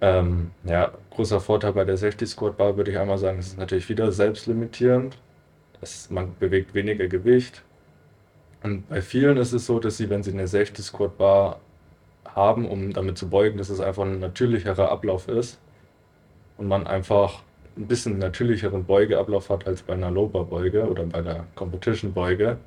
Ähm, 0.00 0.52
ja, 0.64 0.92
großer 1.10 1.40
Vorteil 1.40 1.74
bei 1.74 1.84
der 1.84 1.98
Safety 1.98 2.26
Squat 2.26 2.56
Bar 2.56 2.78
würde 2.78 2.90
ich 2.90 2.98
einmal 2.98 3.18
sagen, 3.18 3.38
es 3.38 3.48
ist 3.48 3.58
natürlich 3.58 3.88
wieder 3.90 4.10
selbstlimitierend. 4.12 5.18
Das, 5.80 6.08
man 6.10 6.34
bewegt 6.38 6.74
weniger 6.74 7.06
Gewicht. 7.06 7.62
Und 8.62 8.88
bei 8.88 9.02
vielen 9.02 9.36
ist 9.36 9.52
es 9.52 9.66
so, 9.66 9.78
dass 9.80 9.96
sie, 9.96 10.08
wenn 10.10 10.22
sie 10.22 10.32
eine 10.32 10.46
Safety 10.46 10.82
Squat 10.82 11.18
Bar 11.18 11.60
haben, 12.24 12.68
um 12.68 12.92
damit 12.92 13.18
zu 13.18 13.28
beugen, 13.28 13.58
dass 13.58 13.68
es 13.68 13.80
einfach 13.80 14.04
ein 14.04 14.20
natürlicherer 14.20 14.90
Ablauf 14.90 15.28
ist 15.28 15.58
und 16.56 16.68
man 16.68 16.86
einfach 16.86 17.42
ein 17.76 17.86
bisschen 17.86 18.18
natürlicheren 18.18 18.84
Beugeablauf 18.84 19.50
hat 19.50 19.66
als 19.66 19.82
bei 19.82 19.94
einer 19.94 20.10
Low-Bar-Beuge 20.10 20.88
oder 20.88 21.04
bei 21.04 21.22
der 21.22 21.46
Competition-Beuge. 21.54 22.58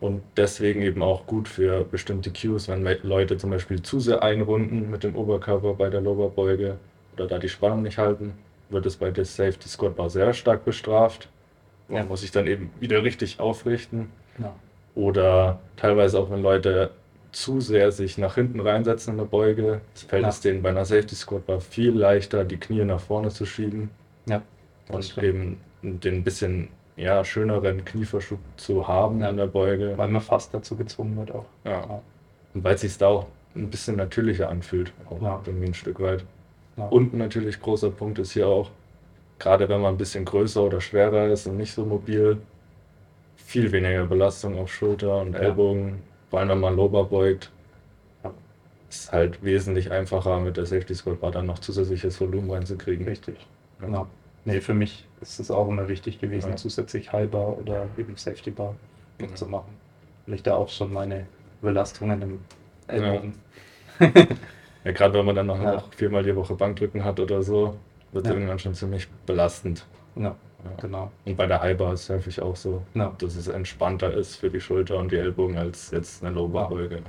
Und 0.00 0.22
deswegen 0.36 0.82
eben 0.82 1.02
auch 1.02 1.26
gut 1.26 1.48
für 1.48 1.84
bestimmte 1.84 2.30
Cues, 2.30 2.68
wenn 2.68 2.84
Leute 3.02 3.36
zum 3.36 3.50
Beispiel 3.50 3.82
zu 3.82 4.00
sehr 4.00 4.22
einrunden 4.22 4.90
mit 4.90 5.02
dem 5.02 5.16
Oberkörper 5.16 5.74
bei 5.74 5.88
der 5.88 6.00
Low-Bar-Beuge 6.00 6.78
oder 7.14 7.26
da 7.26 7.38
die 7.38 7.48
Spannung 7.48 7.82
nicht 7.82 7.98
halten, 7.98 8.34
wird 8.70 8.86
es 8.86 8.96
bei 8.96 9.10
der 9.10 9.24
Safety 9.24 9.68
Squat 9.68 9.96
Bar 9.96 10.10
sehr 10.10 10.32
stark 10.32 10.64
bestraft. 10.64 11.28
Man 11.88 11.98
Ja. 11.98 12.04
muss 12.04 12.22
sich 12.22 12.30
dann 12.32 12.46
eben 12.46 12.70
wieder 12.80 13.02
richtig 13.02 13.40
aufrichten. 13.40 14.10
Ja. 14.38 14.54
Oder 14.94 15.58
teilweise 15.76 16.18
auch, 16.18 16.30
wenn 16.30 16.42
Leute 16.42 16.90
zu 17.32 17.60
sehr 17.60 17.90
sich 17.90 18.16
nach 18.16 18.36
hinten 18.36 18.60
reinsetzen 18.60 19.12
in 19.14 19.18
der 19.18 19.24
Beuge, 19.24 19.80
fällt 19.94 20.22
Ja. 20.22 20.28
es 20.28 20.40
denen 20.40 20.62
bei 20.62 20.68
einer 20.68 20.84
Safety 20.84 21.16
Squat 21.16 21.46
Bar 21.46 21.60
viel 21.60 21.90
leichter, 21.92 22.44
die 22.44 22.58
Knie 22.58 22.84
nach 22.84 23.00
vorne 23.00 23.30
zu 23.30 23.44
schieben 23.44 23.90
Ja. 24.26 24.40
und 24.88 25.04
stimmt. 25.04 25.26
eben 25.26 25.60
den 25.82 26.22
bisschen 26.22 26.68
ja, 26.96 27.24
schöneren 27.24 27.84
Knieverschub 27.84 28.38
zu 28.56 28.86
haben 28.86 29.20
Ja. 29.20 29.30
in 29.30 29.36
der 29.36 29.48
Beuge. 29.48 29.94
Weil 29.96 30.08
man 30.08 30.22
fast 30.22 30.54
dazu 30.54 30.76
gezwungen 30.76 31.16
wird 31.16 31.32
auch. 31.32 31.46
Ja. 31.64 31.72
Ja. 31.72 32.02
Und 32.54 32.62
weil 32.62 32.76
es 32.76 32.82
sich 32.82 32.96
da 32.96 33.08
auch 33.08 33.26
ein 33.56 33.68
bisschen 33.68 33.96
natürlicher 33.96 34.48
anfühlt, 34.48 34.92
auch 35.10 35.20
Ja. 35.20 35.42
irgendwie 35.44 35.66
ein 35.66 35.74
Stück 35.74 35.98
weit. 36.00 36.24
Ja. 36.76 36.86
Und 36.86 37.14
natürlich 37.14 37.60
großer 37.60 37.90
Punkt 37.90 38.20
ist 38.20 38.32
hier 38.32 38.46
auch, 38.46 38.70
gerade 39.40 39.68
wenn 39.68 39.80
man 39.80 39.94
ein 39.94 39.98
bisschen 39.98 40.24
größer 40.24 40.62
oder 40.62 40.80
schwerer 40.80 41.26
ist 41.26 41.48
und 41.48 41.56
nicht 41.56 41.74
so 41.74 41.84
mobil, 41.84 42.38
viel 43.44 43.70
weniger 43.72 44.06
Belastung 44.06 44.58
auf 44.58 44.72
Schulter 44.72 45.20
und 45.20 45.34
Ja. 45.34 45.40
Ellbogen, 45.40 46.02
vor 46.30 46.40
allem 46.40 46.48
wenn 46.48 46.60
man 46.60 46.76
Lower 46.76 47.08
beugt. 47.08 47.50
Ja. 48.24 48.32
Ist 48.88 49.12
halt 49.12 49.42
wesentlich 49.44 49.90
einfacher 49.92 50.40
mit 50.40 50.56
der 50.56 50.66
Safety 50.66 50.94
Squat 50.94 51.20
Bar 51.20 51.30
dann 51.30 51.46
noch 51.46 51.58
zusätzliches 51.58 52.20
Volumen 52.20 52.50
reinzukriegen. 52.50 53.06
Richtig. 53.06 53.36
Ja. 53.80 53.86
Genau. 53.86 54.06
Nee, 54.46 54.60
für 54.60 54.74
mich 54.74 55.06
ist 55.20 55.40
es 55.40 55.50
auch 55.50 55.68
immer 55.68 55.88
wichtig 55.88 56.20
gewesen, 56.20 56.50
Ja. 56.50 56.56
zusätzlich 56.56 57.12
Highbar 57.12 57.56
oder 57.58 57.86
eben 57.96 58.16
Safety 58.16 58.50
Bar 58.50 58.74
Ja. 59.20 59.34
zu 59.34 59.46
machen. 59.46 59.72
Weil 60.26 60.34
ich 60.36 60.42
da 60.42 60.54
auch 60.54 60.68
schon 60.68 60.92
meine 60.92 61.26
Belastungen 61.62 62.20
im 62.22 62.40
Ellbogen. 62.86 63.34
Ja, 64.84 64.92
gerade 64.92 65.14
wenn 65.18 65.24
man 65.24 65.34
dann 65.34 65.46
noch, 65.46 65.58
Ja. 65.62 65.82
viermal 65.96 66.22
die 66.22 66.34
Woche 66.36 66.54
Bankdrücken 66.54 67.04
hat 67.04 67.20
oder 67.20 67.42
so, 67.42 67.76
wird 68.12 68.24
es 68.26 68.30
Ja. 68.30 68.34
irgendwann 68.36 68.58
schon 68.58 68.74
ziemlich 68.74 69.08
belastend. 69.26 69.86
Ja, 70.16 70.36
Ja. 70.64 70.70
genau. 70.80 71.12
Und 71.24 71.36
bei 71.36 71.46
der 71.46 71.60
High 71.60 71.76
Bar 71.76 71.92
ist 71.94 72.04
es 72.04 72.10
häufig 72.10 72.40
auch 72.42 72.56
so, 72.56 72.86
Ja, 72.94 73.14
dass 73.18 73.36
es 73.36 73.48
entspannter 73.48 74.12
ist 74.14 74.36
für 74.36 74.50
die 74.50 74.60
Schulter 74.60 74.98
und 74.98 75.12
die 75.12 75.16
Ellbogen 75.16 75.56
als 75.58 75.90
jetzt 75.90 76.24
eine 76.24 76.34
Low 76.34 76.48
Bar 76.48 76.68
Beuge. 76.68 77.02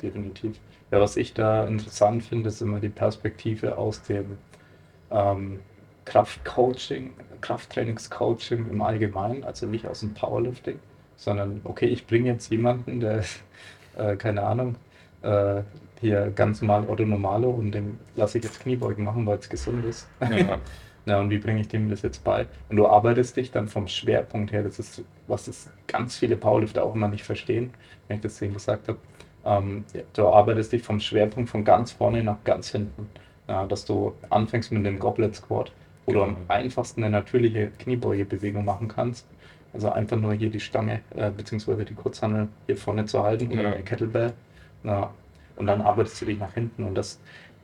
definitiv. 0.00 0.60
Ja, 0.90 1.00
was 1.00 1.16
ich 1.16 1.32
da 1.34 1.64
interessant 1.66 2.24
finde, 2.24 2.48
ist 2.48 2.60
immer 2.60 2.80
die 2.80 2.88
Perspektive 2.90 3.78
aus 3.78 4.02
dem 4.02 4.38
ähm, 5.10 5.60
Kraftcoaching, 6.04 7.14
Krafttrainingscoaching 7.40 8.68
im 8.70 8.82
Allgemeinen, 8.82 9.44
also 9.44 9.66
nicht 9.66 9.86
aus 9.86 10.00
dem 10.00 10.14
Powerlifting, 10.14 10.80
sondern 11.16 11.60
okay, 11.64 11.86
ich 11.86 12.06
bringe 12.06 12.30
jetzt 12.30 12.50
jemanden, 12.50 13.00
der, 13.00 13.24
äh, 13.96 14.16
keine 14.16 14.42
Ahnung, 14.42 14.76
äh, 15.22 15.62
hier 16.00 16.30
ganz 16.32 16.60
normal 16.62 16.88
Otto 16.88 17.04
Normalo 17.04 17.50
und 17.50 17.72
dem 17.72 17.98
lasse 18.16 18.38
ich 18.38 18.44
jetzt 18.44 18.60
Kniebeugen 18.60 19.04
machen, 19.04 19.24
weil 19.26 19.38
es 19.38 19.48
gesund 19.48 19.84
ist. 19.84 20.08
Ja. 20.20 20.58
Ja, 21.06 21.18
und 21.20 21.30
wie 21.30 21.38
bringe 21.38 21.60
ich 21.60 21.68
dem 21.68 21.90
das 21.90 22.02
jetzt 22.02 22.22
bei? 22.22 22.46
Und 22.68 22.76
du 22.76 22.86
arbeitest 22.86 23.36
dich 23.36 23.50
dann 23.50 23.66
vom 23.68 23.88
Schwerpunkt 23.88 24.52
her, 24.52 24.62
das 24.62 24.78
ist, 24.78 25.02
was 25.26 25.46
das 25.46 25.68
ganz 25.88 26.16
viele 26.16 26.36
Powerlifter 26.36 26.84
auch 26.84 26.94
immer 26.94 27.08
nicht 27.08 27.24
verstehen, 27.24 27.72
wenn 28.06 28.16
ich 28.18 28.22
das 28.22 28.38
denen 28.38 28.54
gesagt 28.54 28.86
habe. 28.88 28.98
Ähm, 29.44 29.84
du 30.14 30.28
arbeitest 30.28 30.72
dich 30.72 30.82
vom 30.82 31.00
Schwerpunkt 31.00 31.50
von 31.50 31.64
ganz 31.64 31.90
vorne 31.90 32.22
nach 32.22 32.36
ganz 32.44 32.70
hinten. 32.70 33.08
Ja, 33.48 33.66
dass 33.66 33.84
du 33.84 34.14
anfängst 34.30 34.70
mit 34.70 34.86
dem 34.86 35.00
Goblet 35.00 35.34
Squat, 35.34 35.72
wo 36.06 36.12
du 36.12 36.22
am 36.22 36.28
Genau. 36.36 36.40
einfachsten 36.46 37.02
eine 37.02 37.10
natürliche 37.10 37.72
Kniebeugebewegung 37.78 38.64
machen 38.64 38.86
kannst. 38.86 39.26
Also 39.72 39.90
einfach 39.90 40.16
nur 40.16 40.32
hier 40.34 40.50
die 40.50 40.60
Stange 40.60 41.00
äh, 41.16 41.30
bzw. 41.30 41.84
die 41.84 41.94
Kurzhantel 41.94 42.46
hier 42.66 42.76
vorne 42.76 43.04
zu 43.06 43.22
halten 43.24 43.50
oder 43.50 43.62
Ja. 43.62 43.72
eine 43.72 43.82
Kettlebell. 43.82 44.32
Ja. 44.84 45.12
Und 45.56 45.66
dann 45.66 45.80
arbeitest 45.82 46.20
du 46.22 46.26
dich 46.26 46.38
nach 46.38 46.54
hinten 46.54 46.84
und 46.84 46.94
das, 46.94 47.18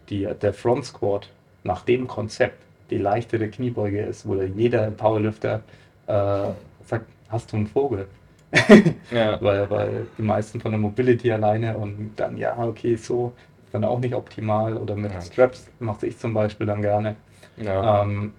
die, 0.08 0.28
der 0.42 0.52
Front 0.52 0.86
Squat 0.86 1.30
nach 1.62 1.82
dem 1.84 2.08
Konzept 2.08 2.60
die 2.90 2.98
leichtere 2.98 3.48
Kniebeuge 3.48 4.02
ist, 4.02 4.26
wo 4.26 4.34
jeder 4.34 4.90
Powerlifter 4.90 5.62
äh, 6.06 6.48
sagt, 6.84 7.06
hast 7.28 7.52
du 7.52 7.56
einen 7.56 7.66
Vogel? 7.66 8.06
Ja. 9.10 9.38
weil, 9.42 9.68
weil 9.68 10.06
die 10.16 10.22
meisten 10.22 10.58
von 10.60 10.70
der 10.72 10.80
Mobility 10.80 11.30
alleine 11.30 11.76
und 11.76 12.12
dann, 12.16 12.38
ja, 12.38 12.56
okay, 12.58 12.96
so 12.96 13.32
dann 13.72 13.84
auch 13.84 13.98
nicht 13.98 14.14
optimal 14.14 14.76
oder 14.78 14.96
mit 14.96 15.12
Ja. 15.12 15.20
Straps 15.20 15.68
mache 15.78 16.06
ich 16.06 16.18
zum 16.18 16.32
Beispiel 16.32 16.66
dann 16.66 16.80
gerne. 16.80 17.16
Ja. 17.58 18.02
Ähm, 18.02 18.32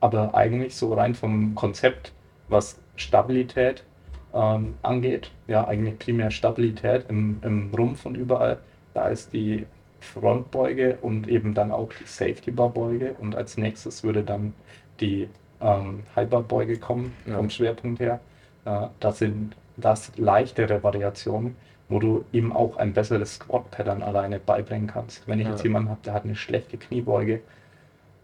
aber 0.00 0.34
eigentlich 0.34 0.74
so 0.76 0.94
rein 0.94 1.14
vom 1.14 1.54
Konzept, 1.54 2.12
was 2.48 2.78
Stabilität 2.96 3.84
ähm, 4.32 4.74
angeht, 4.82 5.30
ja, 5.46 5.66
eigentlich 5.66 5.98
primär 5.98 6.30
Stabilität 6.30 7.06
im, 7.08 7.38
im 7.42 7.70
Rumpf 7.74 8.06
und 8.06 8.16
überall, 8.16 8.58
da 8.94 9.08
ist 9.08 9.32
die 9.32 9.66
Frontbeuge 10.04 10.98
und 11.02 11.28
eben 11.28 11.54
dann 11.54 11.72
auch 11.72 11.90
die 12.00 12.06
Safety 12.06 12.50
Bar 12.50 12.70
Beuge 12.70 13.14
und 13.20 13.34
als 13.34 13.56
nächstes 13.56 14.04
würde 14.04 14.22
dann 14.22 14.54
die 15.00 15.28
ähm, 15.60 16.02
Beuge 16.48 16.78
kommen 16.78 17.12
Ja. 17.26 17.36
vom 17.36 17.50
Schwerpunkt 17.50 18.00
her. 18.00 18.20
Äh, 18.64 18.88
das 19.00 19.18
sind 19.18 19.56
das 19.76 20.12
leichtere 20.16 20.82
Variationen, 20.82 21.56
wo 21.88 21.98
du 21.98 22.24
ihm 22.32 22.52
auch 22.52 22.76
ein 22.76 22.92
besseres 22.92 23.34
Squat 23.36 23.70
Pattern 23.70 24.02
alleine 24.02 24.38
beibringen 24.38 24.86
kannst. 24.86 25.26
Wenn 25.26 25.40
ich 25.40 25.46
Ja. 25.46 25.52
jetzt 25.52 25.64
jemanden 25.64 25.88
habe, 25.90 26.00
der 26.04 26.14
hat 26.14 26.24
eine 26.24 26.36
schlechte 26.36 26.76
Kniebeuge, 26.78 27.40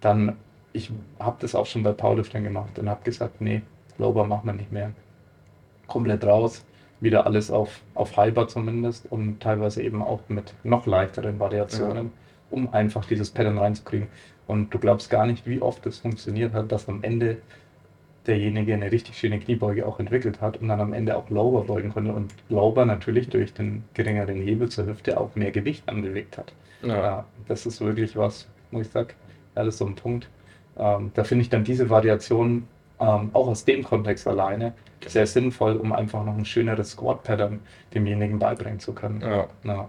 dann, 0.00 0.36
ich 0.72 0.90
habe 1.18 1.36
das 1.40 1.54
auch 1.54 1.66
schon 1.66 1.82
bei 1.82 1.92
Powerlifting 1.92 2.44
gemacht 2.44 2.78
und 2.78 2.88
habe 2.88 3.02
gesagt, 3.04 3.40
nee, 3.40 3.62
Lower 3.98 4.26
machen 4.26 4.46
wir 4.46 4.52
nicht 4.54 4.72
mehr. 4.72 4.92
Komplett 5.86 6.24
raus, 6.24 6.64
wieder 7.00 7.26
alles 7.26 7.50
auf, 7.50 7.80
auf 7.94 8.16
Halber 8.16 8.48
zumindest 8.48 9.10
und 9.10 9.40
teilweise 9.40 9.82
eben 9.82 10.02
auch 10.02 10.20
mit 10.28 10.54
noch 10.64 10.86
leichteren 10.86 11.38
Variationen, 11.38 12.12
um 12.50 12.72
einfach 12.72 13.04
dieses 13.06 13.30
Pattern 13.30 13.58
reinzukriegen. 13.58 14.08
Und 14.46 14.74
du 14.74 14.78
glaubst 14.78 15.10
gar 15.10 15.26
nicht, 15.26 15.46
wie 15.46 15.62
oft 15.62 15.86
es 15.86 15.98
funktioniert 15.98 16.52
hat, 16.52 16.72
dass 16.72 16.88
am 16.88 17.02
Ende 17.02 17.38
derjenige 18.26 18.74
eine 18.74 18.92
richtig 18.92 19.16
schöne 19.16 19.38
Kniebeuge 19.38 19.86
auch 19.86 19.98
entwickelt 19.98 20.40
hat 20.40 20.58
und 20.58 20.68
dann 20.68 20.80
am 20.80 20.92
Ende 20.92 21.16
auch 21.16 21.30
Lower 21.30 21.64
beugen 21.64 21.90
konnte 21.90 22.12
und 22.12 22.34
Lower 22.48 22.84
natürlich 22.84 23.28
durch 23.28 23.54
den 23.54 23.84
geringeren 23.94 24.42
Hebel 24.42 24.68
zur 24.68 24.86
Hüfte 24.86 25.18
auch 25.18 25.34
mehr 25.36 25.50
Gewicht 25.50 25.88
anbewegt 25.88 26.36
hat. 26.36 26.52
Ja. 26.82 26.96
Ja, 26.96 27.24
das 27.48 27.66
ist 27.66 27.80
wirklich 27.80 28.16
was, 28.16 28.46
wo 28.70 28.80
ich 28.80 28.88
sage, 28.88 29.14
ja, 29.56 29.64
das 29.64 29.74
ist 29.74 29.78
so 29.78 29.86
ein 29.86 29.94
Punkt. 29.94 30.28
Ähm, 30.76 31.12
da 31.14 31.24
finde 31.24 31.42
ich 31.42 31.48
dann 31.48 31.64
diese 31.64 31.88
Variation 31.90 32.66
ähm, 33.00 33.30
auch 33.32 33.48
aus 33.48 33.64
dem 33.64 33.82
Kontext 33.84 34.26
alleine 34.28 34.74
sehr 35.06 35.26
sinnvoll, 35.26 35.76
um 35.76 35.92
einfach 35.92 36.24
noch 36.24 36.36
ein 36.36 36.44
schöneres 36.44 36.90
Squat-Pattern 36.92 37.60
demjenigen 37.94 38.38
beibringen 38.38 38.78
zu 38.80 38.92
können. 38.92 39.20
Ja. 39.22 39.48
Ja, 39.64 39.88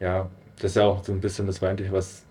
ja, 0.00 0.28
das 0.56 0.72
ist 0.72 0.76
ja 0.76 0.84
auch 0.84 1.04
so 1.04 1.12
ein 1.12 1.20
bisschen 1.20 1.46
das 1.46 1.60
meinte 1.60 1.84
ich, 1.84 1.92
was 1.92 2.24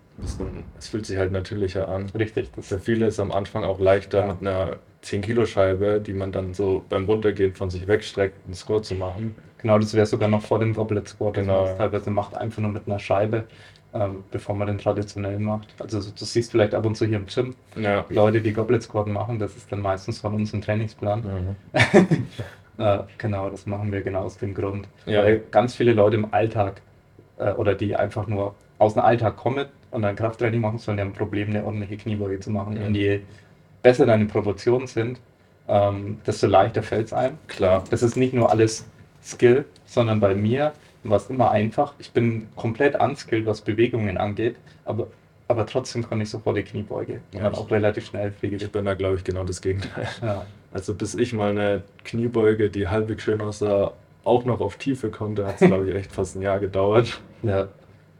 es 0.78 0.88
fühlt 0.88 1.06
sich 1.06 1.16
halt 1.16 1.32
natürlicher 1.32 1.88
an. 1.88 2.06
richtig. 2.14 2.50
Das 2.54 2.68
Für 2.68 2.78
viele 2.78 3.06
ist 3.06 3.18
am 3.18 3.32
Anfang 3.32 3.64
auch 3.64 3.80
leichter 3.80 4.20
Ja. 4.20 4.26
mit 4.26 4.40
einer 4.42 4.76
10-Kilo-Scheibe, 5.02 6.00
die 6.00 6.12
man 6.12 6.32
dann 6.32 6.54
so 6.54 6.84
beim 6.88 7.06
Runtergehen 7.06 7.54
von 7.54 7.70
sich 7.70 7.88
wegstreckt, 7.88 8.36
einen 8.44 8.54
Squat 8.54 8.84
zu 8.84 8.94
machen. 8.94 9.34
Genau, 9.58 9.78
das 9.78 9.94
wäre 9.94 10.06
sogar 10.06 10.28
noch 10.28 10.42
vor 10.42 10.58
dem 10.58 10.74
Goblet 10.74 11.08
Squat, 11.08 11.34
Genau. 11.34 11.60
man 11.60 11.64
das 11.66 11.78
teilweise 11.78 12.10
macht, 12.10 12.36
einfach 12.36 12.60
nur 12.60 12.70
mit 12.72 12.86
einer 12.86 12.98
Scheibe, 12.98 13.44
ähm, 13.94 14.24
bevor 14.30 14.54
man 14.54 14.66
den 14.68 14.78
traditionell 14.78 15.38
macht. 15.38 15.68
Also 15.78 16.00
so- 16.00 16.10
du 16.18 16.24
siehst 16.24 16.50
vielleicht 16.52 16.74
ab 16.74 16.86
und 16.86 16.96
zu 16.96 17.04
hier 17.06 17.18
im 17.18 17.26
Gym 17.26 17.54
Ja. 17.76 18.04
Leute, 18.08 18.40
die 18.40 18.52
Goblet 18.52 18.82
Squat 18.82 19.06
machen, 19.06 19.38
das 19.38 19.56
ist 19.56 19.70
dann 19.70 19.80
meistens 19.82 20.20
von 20.20 20.34
uns 20.34 20.52
ein 20.52 20.62
Trainingsplan. 20.62 21.20
Mhm. 21.22 21.56
Äh, 22.78 23.00
genau, 23.18 23.50
das 23.50 23.66
machen 23.66 23.92
wir 23.92 24.00
genau 24.00 24.22
aus 24.22 24.38
dem 24.38 24.54
Grund. 24.54 24.88
Ja. 25.04 25.22
Weil 25.22 25.42
ganz 25.50 25.74
viele 25.74 25.92
Leute 25.92 26.16
im 26.16 26.32
Alltag 26.32 26.80
äh, 27.36 27.52
oder 27.52 27.74
die 27.74 27.94
einfach 27.94 28.26
nur 28.26 28.54
aus 28.78 28.94
dem 28.94 29.02
Alltag 29.02 29.36
kommen 29.36 29.66
und 29.90 30.00
dann 30.02 30.16
Krafttraining 30.16 30.58
machen 30.62 30.78
sollen, 30.78 30.96
die 30.96 31.02
haben 31.02 31.10
ein 31.10 31.14
Problem, 31.14 31.50
eine 31.50 31.64
ordentliche 31.64 31.98
Kniebeuge 31.98 32.40
zu 32.40 32.50
machen. 32.50 32.78
Mhm. 32.78 32.86
Und 32.86 32.94
je 32.94 33.20
besser 33.82 34.06
deine 34.06 34.24
Proportionen 34.24 34.86
sind, 34.86 35.20
ähm, 35.68 36.18
desto 36.26 36.46
leichter 36.46 36.82
fällt 36.82 37.08
es 37.08 37.12
einem. 37.12 37.36
Klar. 37.46 37.84
Das 37.90 38.02
ist 38.02 38.16
nicht 38.16 38.32
nur 38.32 38.50
alles 38.50 38.86
Skill, 39.22 39.66
sondern 39.84 40.18
bei 40.18 40.34
mir 40.34 40.72
war 41.04 41.16
es 41.16 41.28
immer 41.30 41.50
einfach. 41.50 41.94
Ich 41.98 42.12
bin 42.12 42.48
komplett 42.56 42.98
unskilled, 43.00 43.46
was 43.46 43.60
Bewegungen 43.60 44.16
angeht, 44.18 44.56
aber 44.84 45.08
aber 45.48 45.66
trotzdem 45.66 46.02
konnte 46.08 46.22
ich 46.22 46.30
sofort 46.30 46.56
die 46.56 46.62
Kniebeuge. 46.62 47.14
Und 47.14 47.34
Ja, 47.34 47.42
dann 47.42 47.52
ich- 47.52 47.58
auch 47.58 47.70
relativ 47.70 48.06
schnell 48.06 48.32
fliege. 48.32 48.56
Ich 48.56 48.70
bin 48.72 48.86
da, 48.86 48.94
glaube 48.94 49.16
ich, 49.16 49.24
genau 49.24 49.44
das 49.44 49.60
Gegenteil. 49.60 50.08
Ja, 50.22 50.46
Also 50.72 50.94
bis 50.94 51.14
ich 51.14 51.34
mal 51.34 51.50
eine 51.50 51.82
Kniebeuge, 52.04 52.70
die 52.70 52.88
halbwegs 52.88 53.24
schön 53.24 53.38
aussah, 53.42 53.92
auch 54.24 54.44
noch 54.46 54.60
auf 54.62 54.76
Tiefe 54.76 55.10
konnte, 55.10 55.46
hat 55.46 55.60
es, 55.60 55.66
glaube 55.66 55.90
ich, 55.90 55.94
echt 55.96 56.12
fast 56.12 56.36
ein 56.36 56.42
Jahr 56.42 56.58
gedauert. 56.58 57.20
ja. 57.42 57.68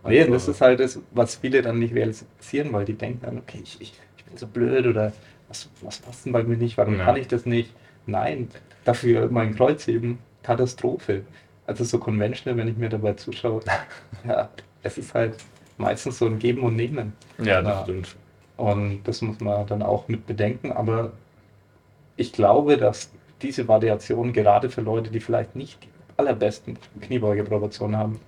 Nee, 0.05 0.19
Also- 0.19 0.27
und 0.27 0.33
das 0.35 0.49
ist 0.49 0.61
halt 0.61 0.81
das, 0.81 1.01
was 1.13 1.37
viele 1.37 1.63
dann 1.63 1.79
nicht 1.79 1.95
realisieren, 1.95 2.73
weil 2.73 2.85
die 2.85 2.95
denken 2.95 3.21
dann, 3.25 3.39
okay, 3.39 3.61
ich, 3.63 3.81
ich, 3.81 3.95
ich 4.19 4.25
bin 4.25 4.37
so 4.37 4.47
blöd 4.47 4.87
oder 4.87 5.13
was, 5.49 5.71
was 5.81 5.99
passt 6.01 6.27
denn 6.27 6.33
bei 6.33 6.43
mir 6.43 6.57
nicht, 6.59 6.77
warum 6.77 6.99
Ja. 6.99 7.05
kann 7.07 7.17
ich 7.17 7.29
das 7.29 7.47
nicht? 7.47 7.73
Nein, 8.05 8.49
dafür 8.85 9.29
mein 9.31 9.55
Kreuzheben, 9.55 10.19
Katastrophe. 10.43 11.23
Also 11.67 11.85
so 11.85 11.99
conventional, 11.99 12.57
wenn 12.59 12.69
ich 12.69 12.77
mir 12.77 12.89
dabei 12.89 13.13
zuschaue, 13.15 13.61
ja, 14.27 14.49
es 14.83 14.99
ist 14.99 15.15
halt 15.15 15.37
meistens 15.79 16.19
so 16.19 16.27
ein 16.27 16.39
Geben 16.39 16.63
und 16.63 16.77
Nehmen. 16.77 17.13
Ja, 17.39 17.63
das 17.63 17.79
Ja. 17.79 17.83
stimmt. 17.85 18.17
Und 18.57 19.03
das 19.05 19.23
muss 19.23 19.41
man 19.41 19.67
dann 19.67 19.83
auch 19.83 20.09
mit 20.09 20.27
bedenken. 20.27 20.73
Aber 20.73 21.13
ich 22.17 22.33
glaube, 22.33 22.77
dass 22.77 23.11
diese 23.41 23.67
Variation 23.67 24.33
gerade 24.33 24.71
für 24.71 24.83
Leute, 24.83 25.11
die 25.11 25.21
vielleicht 25.21 25.57
nicht 25.57 25.83
die 25.83 25.89
allerbesten 26.17 26.79
Kniebeugeproportionen 27.01 27.97
haben, 27.97 28.21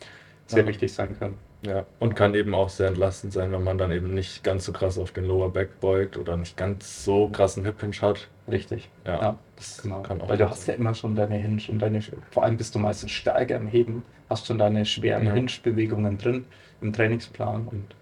sehr 0.46 0.62
Ja. 0.62 0.68
wichtig 0.68 0.92
sein 0.92 1.16
können. 1.18 1.38
Ja, 1.66 1.86
und 1.98 2.14
kann 2.14 2.34
eben 2.34 2.54
auch 2.54 2.68
sehr 2.68 2.88
entlastend 2.88 3.32
sein, 3.32 3.50
wenn 3.52 3.64
man 3.64 3.78
dann 3.78 3.90
eben 3.90 4.12
nicht 4.12 4.44
ganz 4.44 4.66
so 4.66 4.72
krass 4.72 4.98
auf 4.98 5.12
den 5.12 5.24
Lower 5.24 5.50
Back 5.50 5.80
beugt 5.80 6.16
oder 6.18 6.36
nicht 6.36 6.56
ganz 6.56 7.04
so 7.04 7.28
krassen 7.28 7.64
Hip 7.64 7.80
Hinge 7.80 8.00
hat. 8.02 8.28
Richtig. 8.50 8.90
Ja, 9.06 9.38
das 9.56 9.80
genau. 9.82 10.02
kann 10.02 10.20
auch 10.20 10.28
Weil 10.28 10.36
du 10.36 10.50
hast 10.50 10.66
ja 10.66 10.74
immer 10.74 10.94
schon 10.94 11.14
deine 11.16 11.36
Hinge 11.36 11.62
und 11.68 11.78
deine, 11.78 12.02
vor 12.30 12.44
allem 12.44 12.58
bist 12.58 12.74
du 12.74 12.78
meistens 12.78 13.12
stärker 13.12 13.56
im 13.56 13.66
Heben, 13.66 14.02
hast 14.28 14.46
schon 14.46 14.58
deine 14.58 14.84
schweren 14.84 15.24
Ja. 15.24 15.32
Hinge-Bewegungen 15.32 16.18
drin 16.18 16.44
im 16.82 16.92
Trainingsplan 16.92 17.66
und 17.68 17.94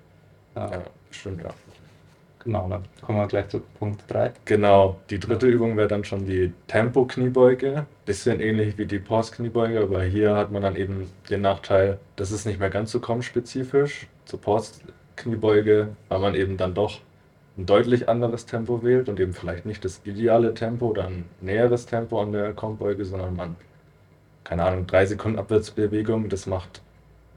ja, 0.57 0.71
Ja, 0.71 0.83
stimmt, 1.11 1.43
ja. 1.43 1.51
Genau, 2.43 2.69
dann 2.69 2.85
kommen 3.01 3.19
wir 3.19 3.27
gleich 3.27 3.49
zu 3.49 3.61
Punkt 3.79 4.03
3. 4.09 4.33
Genau, 4.45 5.01
die 5.11 5.19
dritte 5.19 5.47
Übung 5.47 5.77
wäre 5.77 5.89
dann 5.89 6.05
schon 6.05 6.27
die 6.27 6.53
Tempo-Kniebeuge. 6.69 7.87
Bisschen 8.05 8.41
ähnlich 8.41 8.79
wie 8.79 8.87
die 8.87 8.99
Pause-Kniebeuge, 8.99 9.81
aber 9.81 10.03
hier 10.03 10.37
hat 10.37 10.51
man 10.51 10.63
dann 10.63 10.77
eben 10.77 11.11
den 11.31 11.41
Nachteil, 11.41 11.99
das 12.17 12.31
ist 12.31 12.47
nicht 12.47 12.61
mehr 12.61 12.71
ganz 12.71 12.93
so 12.93 13.01
komm-spezifisch 13.01 14.07
zur 14.25 14.41
Pause-Kniebeuge, 14.41 15.89
weil 16.09 16.19
man 16.19 16.35
eben 16.35 16.57
dann 16.57 16.75
doch 16.75 17.01
ein 17.57 17.67
deutlich 17.67 18.09
anderes 18.09 18.47
Tempo 18.47 18.83
wählt 18.83 19.09
und 19.09 19.21
eben 19.21 19.35
vielleicht 19.35 19.67
nicht 19.67 19.85
das 19.85 20.01
ideale 20.05 20.55
Tempo 20.55 20.87
oder 20.87 21.07
ein 21.07 21.27
näheres 21.41 21.87
Tempo 21.87 22.21
an 22.21 22.33
der 22.33 22.53
Kombeuge, 22.55 23.05
sondern 23.05 23.37
man, 23.37 23.57
keine 24.45 24.65
Ahnung, 24.65 24.87
drei 24.87 25.05
Sekunden 25.07 25.39
Abwärtsbewegung, 25.39 26.29
das 26.29 26.47
macht 26.47 26.81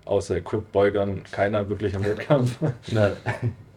außer 0.05 0.37
Equip-Beugern 0.37 1.23
keiner 1.31 1.67
wirklich 1.69 1.93
im 1.93 2.03
Wettkampf. 2.03 2.57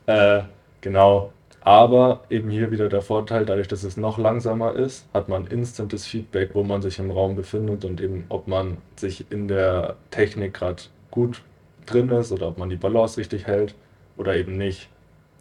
Äh, 0.07 0.45
genau. 0.81 1.33
Aber 1.61 2.23
eben 2.31 2.51
hier 2.51 2.71
wieder 2.71 2.89
der 2.89 3.03
Vorteil, 3.03 3.45
dadurch, 3.45 3.69
dass 3.69 3.83
es 3.83 3.97
noch 3.97 4.17
langsamer 4.17 4.75
ist, 4.75 5.07
hat 5.13 5.29
man 5.29 5.47
instantes 5.47 6.07
Feedback, 6.07 6.55
wo 6.55 6.63
man 6.63 6.81
sich 6.81 6.99
im 6.99 7.11
Raum 7.11 7.37
befindet 7.37 7.85
und 7.85 8.01
eben, 8.01 8.25
ob 8.29 8.49
man 8.49 8.79
sich 8.97 9.31
in 9.31 9.49
der 9.49 9.97
Technik 10.11 10.55
gerade 10.55 10.83
gut 11.11 11.43
drin 11.85 12.09
ist 12.11 12.33
oder 12.33 12.49
ob 12.49 12.59
man 12.59 12.71
die 12.71 12.77
Balance 12.77 13.19
richtig 13.19 13.47
hält 13.47 13.75
oder 14.17 14.37
eben 14.37 14.57
nicht. 14.57 14.89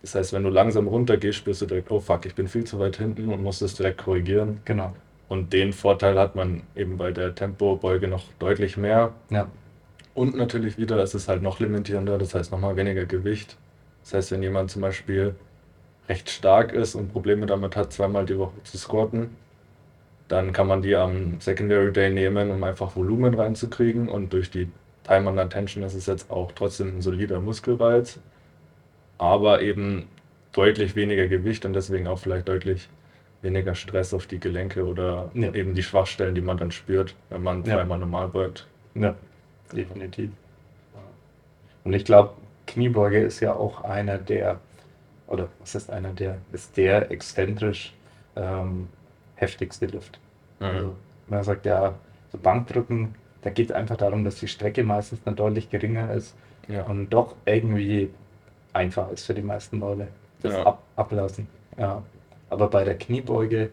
Das 0.02 0.16
heißt, 0.16 0.34
wenn 0.34 0.44
du 0.44 0.50
langsam 0.50 0.88
runtergehst, 0.88 1.38
spürst 1.38 1.62
du 1.62 1.66
direkt, 1.66 1.92
oh 1.92 2.00
fuck, 2.00 2.26
ich 2.26 2.36
bin 2.36 2.48
viel 2.48 2.64
zu 2.64 2.80
weit 2.80 2.98
hinten 2.98 3.32
und 3.32 3.42
musst 3.44 3.62
es 3.62 3.76
direkt 3.76 4.04
korrigieren. 4.04 4.60
Genau. 4.66 4.94
Und 5.30 5.52
den 5.54 5.74
Vorteil 5.74 6.18
hat 6.18 6.36
man 6.36 6.64
eben 6.76 6.98
bei 6.98 7.12
der 7.12 7.36
Tempobeuge 7.36 8.08
noch 8.08 8.24
deutlich 8.40 8.78
mehr. 8.78 9.14
Ja. 9.30 9.48
Und 10.14 10.36
natürlich 10.36 10.78
wieder, 10.78 10.98
es 10.98 11.14
ist 11.14 11.28
halt 11.28 11.42
noch 11.42 11.60
limitierender, 11.60 12.18
das 12.18 12.34
heißt 12.34 12.52
nochmal 12.52 12.76
weniger 12.76 13.06
Gewicht. 13.06 13.58
Das 14.08 14.14
heißt, 14.14 14.32
wenn 14.32 14.42
jemand 14.42 14.72
zum 14.72 14.82
Beispiel 14.84 15.36
recht 16.08 16.30
stark 16.30 16.72
ist 16.72 16.96
und 16.96 17.12
Probleme 17.12 17.46
damit 17.46 17.76
hat, 17.76 17.92
zweimal 17.92 18.26
die 18.26 18.38
Woche 18.38 18.54
zu 18.64 18.78
squatten, 18.78 19.36
dann 20.30 20.54
kann 20.54 20.66
man 20.66 20.82
die 20.82 20.96
am 20.96 21.42
Secondary 21.42 21.92
Day 21.92 22.10
nehmen, 22.10 22.50
um 22.50 22.64
einfach 22.64 22.96
Volumen 22.96 23.34
reinzukriegen. 23.34 24.08
Und 24.08 24.32
durch 24.32 24.50
die 24.50 24.70
Time 25.04 25.30
and 25.30 25.38
Attention 25.40 25.84
ist 25.84 25.94
es 25.94 26.06
jetzt 26.06 26.32
auch 26.32 26.54
trotzdem 26.54 26.98
ein 26.98 27.02
solider 27.02 27.42
Muskelreiz, 27.42 28.18
aber 29.18 29.62
eben 29.62 30.08
deutlich 30.54 30.96
weniger 30.96 31.28
Gewicht 31.28 31.66
und 31.66 31.74
deswegen 31.74 32.08
auch 32.08 32.20
vielleicht 32.20 32.48
deutlich 32.48 32.88
weniger 33.42 33.76
Stress 33.76 34.14
auf 34.14 34.26
die 34.26 34.40
Gelenke 34.40 34.86
oder 34.86 35.32
Ja. 35.34 35.54
eben 35.54 35.74
die 35.76 35.84
Schwachstellen, 35.84 36.34
die 36.34 36.42
man 36.42 36.58
dann 36.58 36.72
spürt, 36.72 37.14
wenn 37.30 37.44
man 37.44 37.66
Ja. 37.66 37.76
zweimal 37.76 38.00
normal 38.00 38.30
beugt. 38.30 38.68
Ja, 38.96 39.16
definitiv. 39.74 40.32
Und 41.84 41.92
ich 41.94 42.06
glaube, 42.06 42.32
Kniebeuge 42.68 43.20
ist 43.20 43.40
ja 43.40 43.54
auch 43.54 43.84
einer 43.84 44.18
der, 44.18 44.60
oder 45.28 45.48
was 45.60 45.76
ist 45.76 45.90
einer 45.90 46.14
der, 46.14 46.38
ist 46.52 46.78
der 46.78 47.10
exzentrisch 47.12 47.94
ähm, 48.36 48.88
heftigste 49.36 49.86
Lift. 49.88 50.20
Also, 50.60 50.96
man 51.28 51.44
sagt 51.44 51.66
ja, 51.66 51.94
so 52.32 52.38
Bankdrücken, 52.38 53.16
da 53.42 53.50
geht 53.50 53.70
es 53.70 53.76
einfach 53.76 53.98
darum, 53.98 54.24
dass 54.24 54.36
die 54.40 54.48
Strecke 54.48 54.84
meistens 54.84 55.24
dann 55.24 55.36
deutlich 55.36 55.70
geringer 55.70 56.12
ist 56.14 56.36
Ja. 56.68 56.84
und 56.84 57.10
doch 57.10 57.36
irgendwie 57.46 58.10
einfach 58.74 59.10
ist 59.12 59.26
für 59.26 59.34
die 59.34 59.42
meisten 59.42 59.80
Leute. 59.80 60.08
Das 60.42 60.54
Ja. 60.54 60.64
ab, 60.66 60.84
ablassen. 60.96 61.48
Ja. 61.78 62.02
Aber 62.50 62.70
bei 62.70 62.84
der 62.84 62.98
Kniebeuge 62.98 63.70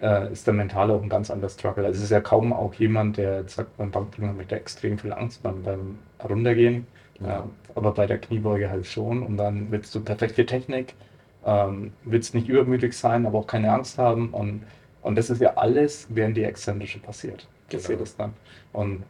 äh, 0.00 0.32
ist 0.32 0.46
der 0.46 0.54
mentale 0.54 0.92
auch 0.92 1.02
ein 1.02 1.08
ganz 1.08 1.30
anderer 1.30 1.50
Struggle. 1.50 1.84
Also 1.84 1.98
es 1.98 2.04
ist 2.04 2.10
ja 2.10 2.20
kaum 2.20 2.52
auch 2.52 2.74
jemand, 2.74 3.16
der 3.16 3.40
jetzt 3.40 3.56
sagt, 3.56 3.76
beim 3.76 3.90
Bankdrücken 3.90 4.38
da 4.48 4.56
extrem 4.56 4.98
viel 4.98 5.12
Angst 5.12 5.42
beim, 5.42 5.62
beim 5.62 5.98
Runtergehen. 6.28 6.86
Ja. 7.20 7.28
Ja. 7.28 7.48
aber 7.76 7.92
bei 7.92 8.06
der 8.06 8.18
Kniebeuge 8.18 8.70
halt 8.70 8.86
schon. 8.86 9.22
Und 9.22 9.36
dann 9.36 9.70
willst 9.70 9.94
du 9.94 10.00
perfekte 10.00 10.46
Technik, 10.46 10.94
ähm, 11.44 11.92
willst 12.04 12.34
nicht 12.34 12.48
übermütig 12.48 12.94
sein, 12.96 13.26
aber 13.26 13.38
auch 13.38 13.46
keine 13.46 13.72
Angst 13.72 13.98
haben. 13.98 14.30
Und, 14.30 14.64
und 15.02 15.16
das 15.16 15.30
ist 15.30 15.40
ja 15.40 15.54
alles, 15.54 16.08
während 16.10 16.36
die 16.36 16.44
Exzentrische 16.44 16.98
passiert. 16.98 17.48
Genau. 17.68 17.82
sehe 17.82 17.96
das 17.96 18.16
dann. 18.16 18.34
Und 18.72 19.04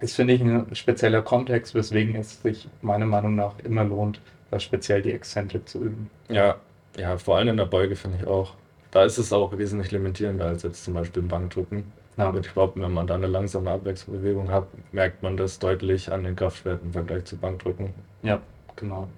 das 0.00 0.14
finde 0.14 0.34
ich 0.34 0.40
ein 0.40 0.74
spezieller 0.74 1.22
Kontext, 1.22 1.74
weswegen 1.74 2.14
es 2.16 2.42
sich 2.42 2.68
meiner 2.80 3.06
Meinung 3.06 3.34
nach 3.34 3.58
immer 3.60 3.84
lohnt, 3.84 4.20
da 4.50 4.58
speziell 4.58 5.02
die 5.02 5.12
Exzentrik 5.12 5.68
zu 5.68 5.84
üben. 5.84 6.10
Ja, 6.28 6.56
ja, 6.96 7.18
vor 7.18 7.36
allem 7.36 7.48
in 7.48 7.56
der 7.56 7.66
Beuge 7.66 7.96
finde 7.96 8.18
ich 8.18 8.26
auch. 8.26 8.54
Da 8.90 9.04
ist 9.04 9.18
es 9.18 9.32
auch 9.32 9.56
wesentlich 9.56 9.92
limitierender 9.92 10.46
als 10.46 10.62
jetzt 10.62 10.84
zum 10.84 10.94
Beispiel 10.94 11.22
im 11.22 11.28
Bankdrücken. 11.28 11.92
Ja. 12.16 12.28
Aber 12.28 12.40
ich 12.40 12.52
glaube, 12.52 12.80
wenn 12.80 12.92
man 12.92 13.06
da 13.06 13.14
eine 13.14 13.28
langsame 13.28 13.70
Abwechselbewegung 13.70 14.50
hat, 14.50 14.66
merkt 14.92 15.22
man 15.22 15.36
das 15.36 15.58
deutlich 15.58 16.12
an 16.12 16.24
den 16.24 16.36
Kraftwerten 16.36 16.88
im 16.88 16.92
Vergleich 16.92 17.24
zu 17.24 17.36
Bankdrücken. 17.36 17.94
Ja, 18.22 18.40
genau. 18.76 19.08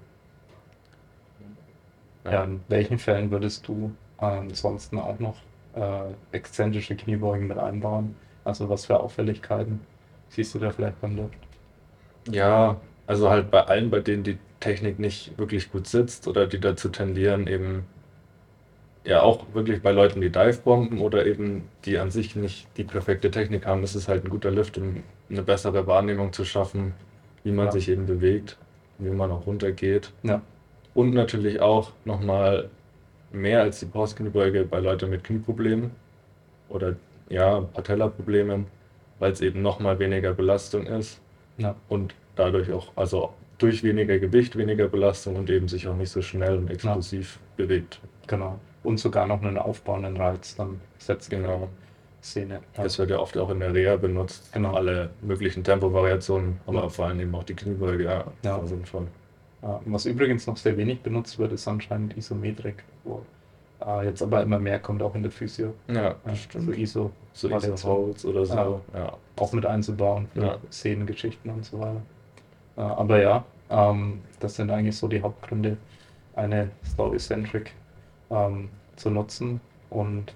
Ja, 2.24 2.44
in 2.44 2.60
welchen 2.68 2.98
Fällen 2.98 3.30
würdest 3.30 3.66
du 3.66 3.92
ansonsten 4.18 4.98
auch 4.98 5.18
noch 5.18 5.36
äh, 5.74 6.12
exzentrische 6.30 6.94
Kniebeugen 6.94 7.48
mit 7.48 7.58
einbauen? 7.58 8.14
Also 8.44 8.68
was 8.68 8.86
für 8.86 9.00
Auffälligkeiten 9.00 9.80
siehst 10.28 10.54
du 10.54 10.58
da 10.58 10.70
vielleicht 10.70 11.00
beim 11.00 11.16
Lift? 11.16 11.34
Ja, 12.30 12.76
also 13.06 13.30
halt 13.30 13.50
bei 13.50 13.62
allen, 13.64 13.90
bei 13.90 14.00
denen 14.00 14.22
die 14.22 14.38
Technik 14.60 14.98
nicht 15.00 15.36
wirklich 15.38 15.72
gut 15.72 15.88
sitzt 15.88 16.28
oder 16.28 16.46
die 16.46 16.60
dazu 16.60 16.88
tendieren, 16.88 17.48
eben 17.48 17.86
ja 19.04 19.22
auch 19.22 19.46
wirklich 19.54 19.82
bei 19.82 19.92
Leuten, 19.92 20.20
die 20.20 20.30
Divebomben 20.30 21.00
oder 21.00 21.26
eben 21.26 21.68
die 21.84 21.98
an 21.98 22.10
sich 22.10 22.36
nicht 22.36 22.68
die 22.76 22.84
perfekte 22.84 23.30
Technik 23.30 23.66
haben, 23.66 23.82
ist 23.82 23.94
es 23.94 24.08
halt 24.08 24.24
ein 24.24 24.30
guter 24.30 24.50
Lift, 24.50 24.78
um 24.78 25.02
eine 25.30 25.42
bessere 25.42 25.86
Wahrnehmung 25.86 26.32
zu 26.32 26.44
schaffen, 26.44 26.94
wie 27.44 27.52
man 27.52 27.66
Ja. 27.66 27.72
sich 27.72 27.88
eben 27.88 28.06
bewegt, 28.06 28.56
wie 28.98 29.10
man 29.10 29.30
auch 29.30 29.46
runtergeht. 29.46 30.12
Ja, 30.22 30.42
Und 30.94 31.14
natürlich 31.14 31.60
auch 31.60 31.92
nochmal 32.04 32.68
mehr 33.32 33.62
als 33.62 33.80
die 33.80 33.86
Brustkniebeuge 33.86 34.64
bei 34.64 34.78
Leuten 34.78 35.10
mit 35.10 35.24
Knieproblemen 35.24 35.90
oder 36.68 36.96
ja, 37.28 37.60
Patellaproblemen, 37.60 38.66
weil 39.18 39.32
es 39.32 39.40
eben 39.40 39.62
nochmal 39.62 39.98
weniger 39.98 40.34
Belastung 40.34 40.86
ist 40.86 41.20
ja, 41.58 41.74
und 41.88 42.14
dadurch 42.36 42.70
auch, 42.72 42.88
also 42.96 43.32
durch 43.58 43.82
weniger 43.82 44.18
Gewicht, 44.18 44.56
weniger 44.56 44.88
Belastung 44.88 45.36
und 45.36 45.48
eben 45.48 45.68
sich 45.68 45.86
auch 45.88 45.96
nicht 45.96 46.10
so 46.10 46.20
schnell 46.22 46.56
und 46.58 46.70
explosiv 46.70 47.38
bewegt. 47.56 48.00
genau. 48.26 48.58
Und 48.82 48.98
sogar 48.98 49.26
noch 49.26 49.42
einen 49.42 49.58
aufbauenden 49.58 50.16
Reiz 50.16 50.56
dann 50.56 50.80
setzt 50.98 51.30
Genau. 51.30 51.68
Szene. 52.22 52.60
Ja. 52.76 52.84
Das 52.84 52.98
wird 52.98 53.10
ja 53.10 53.18
oft 53.18 53.36
auch 53.36 53.50
in 53.50 53.58
der 53.60 53.74
Reha 53.74 53.96
benutzt, 53.96 54.52
Genau. 54.52 54.74
alle 54.74 55.10
möglichen 55.22 55.64
Tempovariationen, 55.64 56.60
aber 56.66 56.88
vor 56.90 57.06
allem 57.06 57.18
eben 57.20 57.34
auch 57.34 57.42
die 57.44 57.54
Kniebeuge, 57.54 58.04
ja, 58.04 58.24
Ja. 58.44 58.64
sinnvoll. 58.66 59.08
Was 59.86 60.06
übrigens 60.06 60.46
noch 60.46 60.56
sehr 60.56 60.76
wenig 60.76 61.00
benutzt 61.02 61.38
wird, 61.38 61.52
ist 61.52 61.66
anscheinend 61.68 62.16
Isometrik, 62.16 62.82
wo 63.04 63.22
äh, 63.84 64.04
jetzt 64.06 64.22
aber 64.22 64.42
immer 64.42 64.60
mehr 64.60 64.78
kommt, 64.78 65.02
auch 65.02 65.14
in 65.16 65.22
der 65.22 65.32
Physio. 65.32 65.74
Ja, 65.88 66.14
Ja, 66.24 66.34
stimmt. 66.36 66.64
so 66.66 66.72
ISO, 66.72 67.10
So 67.32 67.50
Holds 67.50 68.24
oder 68.24 68.46
so, 68.46 68.80
Ja. 68.94 69.16
auch 69.36 69.52
mit 69.52 69.66
einzubauen 69.66 70.28
für 70.34 70.40
Ja. 70.42 70.58
Szenengeschichten 70.70 71.50
und 71.50 71.64
so 71.64 71.80
weiter. 71.80 72.02
Aber 72.76 73.20
ja, 73.20 73.44
ähm, 73.70 74.20
das 74.40 74.54
sind 74.56 74.70
eigentlich 74.70 74.96
so 74.96 75.08
die 75.08 75.20
Hauptgründe, 75.22 75.76
eine 76.36 76.70
Story-Centric 76.84 77.72
ähm, 78.32 78.68
zu 78.96 79.10
nutzen. 79.10 79.60
Und 79.90 80.34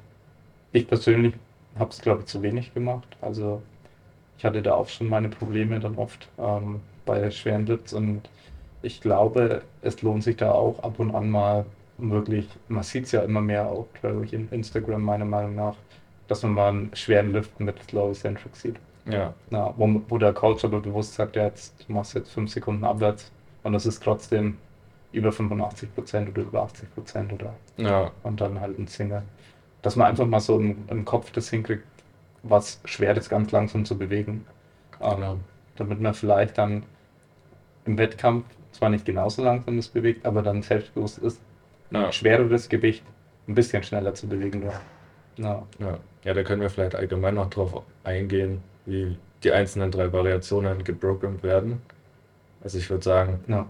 ich 0.73 0.87
persönlich 0.87 1.35
habe 1.79 1.91
es, 1.91 2.01
glaube 2.01 2.21
ich, 2.21 2.27
zu 2.27 2.43
wenig 2.43 2.73
gemacht. 2.75 3.17
Also 3.21 3.63
ich 4.39 4.45
hatte 4.45 4.63
da 4.63 4.75
auch 4.75 4.89
schon 4.89 5.09
meine 5.09 5.29
Probleme 5.29 5.81
dann 5.81 5.97
oft 5.97 6.29
ähm, 6.39 6.81
bei 7.05 7.31
schweren 7.31 7.67
Lifts 7.67 7.93
und 7.93 8.29
ich 8.83 9.01
glaube, 9.01 9.63
es 9.83 10.03
lohnt 10.03 10.23
sich 10.23 10.37
da 10.37 10.53
auch 10.53 10.79
ab 10.83 10.99
und 10.99 11.15
an 11.15 11.31
mal 11.31 11.65
wirklich, 11.99 12.47
man 12.69 12.83
sieht 12.83 13.07
es 13.07 13.13
ja 13.13 13.23
immer 13.23 13.41
mehr 13.41 13.67
auch, 13.67 13.87
glaube 14.01 14.25
ich, 14.25 14.33
in 14.33 14.49
Instagram 14.51 15.03
meiner 15.03 15.25
Meinung 15.25 15.55
nach, 15.55 15.75
dass 16.29 16.43
man 16.43 16.53
mal 16.53 16.69
einen 16.69 16.91
schweren 16.95 17.33
Lift 17.33 17.59
mit 17.59 17.83
Slow 17.85 18.11
Eccentric 18.11 18.55
sieht. 18.55 18.77
Ja, 19.07 19.35
Na, 19.51 19.73
wo, 19.77 20.03
wo 20.09 20.19
der 20.19 20.33
Coach 20.33 20.65
aber 20.65 20.81
bewusst 20.81 21.15
sagt, 21.15 21.37
ja, 21.37 21.45
jetzt, 21.45 21.87
du 21.87 21.93
machst 21.93 22.15
jetzt 22.15 22.31
fünf 22.33 22.51
Sekunden 22.51 22.85
abwärts 22.85 23.31
und 23.63 23.73
das 23.73 23.87
ist 23.87 24.03
trotzdem 24.03 24.59
über 25.13 25.33
85 25.33 25.95
Prozent 25.95 26.29
oder 26.31 26.43
über 26.43 26.63
80 26.63 26.95
Prozent 26.95 27.33
oder 27.33 27.55
ja, 27.77 28.11
und 28.23 28.41
dann 28.41 28.61
halt 28.61 28.79
ein 28.79 28.87
Single. 28.87 29.23
Dass 29.83 29.97
man 29.97 30.09
einfach 30.09 30.27
mal 30.27 30.41
so 30.41 30.59
im, 30.59 30.85
im 30.89 31.05
Kopf 31.05 31.31
das 31.33 31.49
hinkriegt, 31.51 31.85
was 32.43 32.81
schwer 32.85 33.17
ist, 33.17 33.29
ganz 33.29 33.51
langsam 33.53 33.85
zu 33.85 33.97
bewegen. 33.97 34.47
Ähm, 35.01 35.17
Genau. 35.17 35.37
damit 35.77 36.01
man 36.01 36.15
vielleicht 36.15 36.57
dann 36.59 36.85
im 37.85 37.99
Wettkampf 37.99 38.45
zwar 38.73 38.89
nicht 38.89 39.05
genauso 39.05 39.45
langsam 39.45 39.77
das 39.77 39.89
bewegt, 39.89 40.25
aber 40.27 40.43
dann 40.43 40.63
selbstbewusst 40.63 41.19
ist, 41.19 41.41
Ja. 41.91 42.11
schwereres 42.13 42.69
Gewicht 42.69 43.05
ein 43.49 43.55
bisschen 43.55 43.83
schneller 43.83 44.15
zu 44.15 44.27
bewegen. 44.27 44.63
Ja. 44.65 44.73
Ja. 45.37 45.63
ja. 45.79 45.99
Ja, 46.25 46.35
da 46.35 46.43
können 46.43 46.61
wir 46.63 46.71
vielleicht 46.71 46.97
allgemein 46.97 47.35
noch 47.37 47.49
drauf 47.51 47.83
eingehen, 48.03 48.61
wie 48.87 49.17
die 49.45 49.53
einzelnen 49.53 49.91
drei 49.93 50.13
Variationen 50.13 50.83
geprogrammt 50.83 51.43
werden. 51.45 51.81
Also 52.65 52.79
ich 52.79 52.91
würde 52.91 53.05
sagen, 53.05 53.45
Ja. 53.47 53.67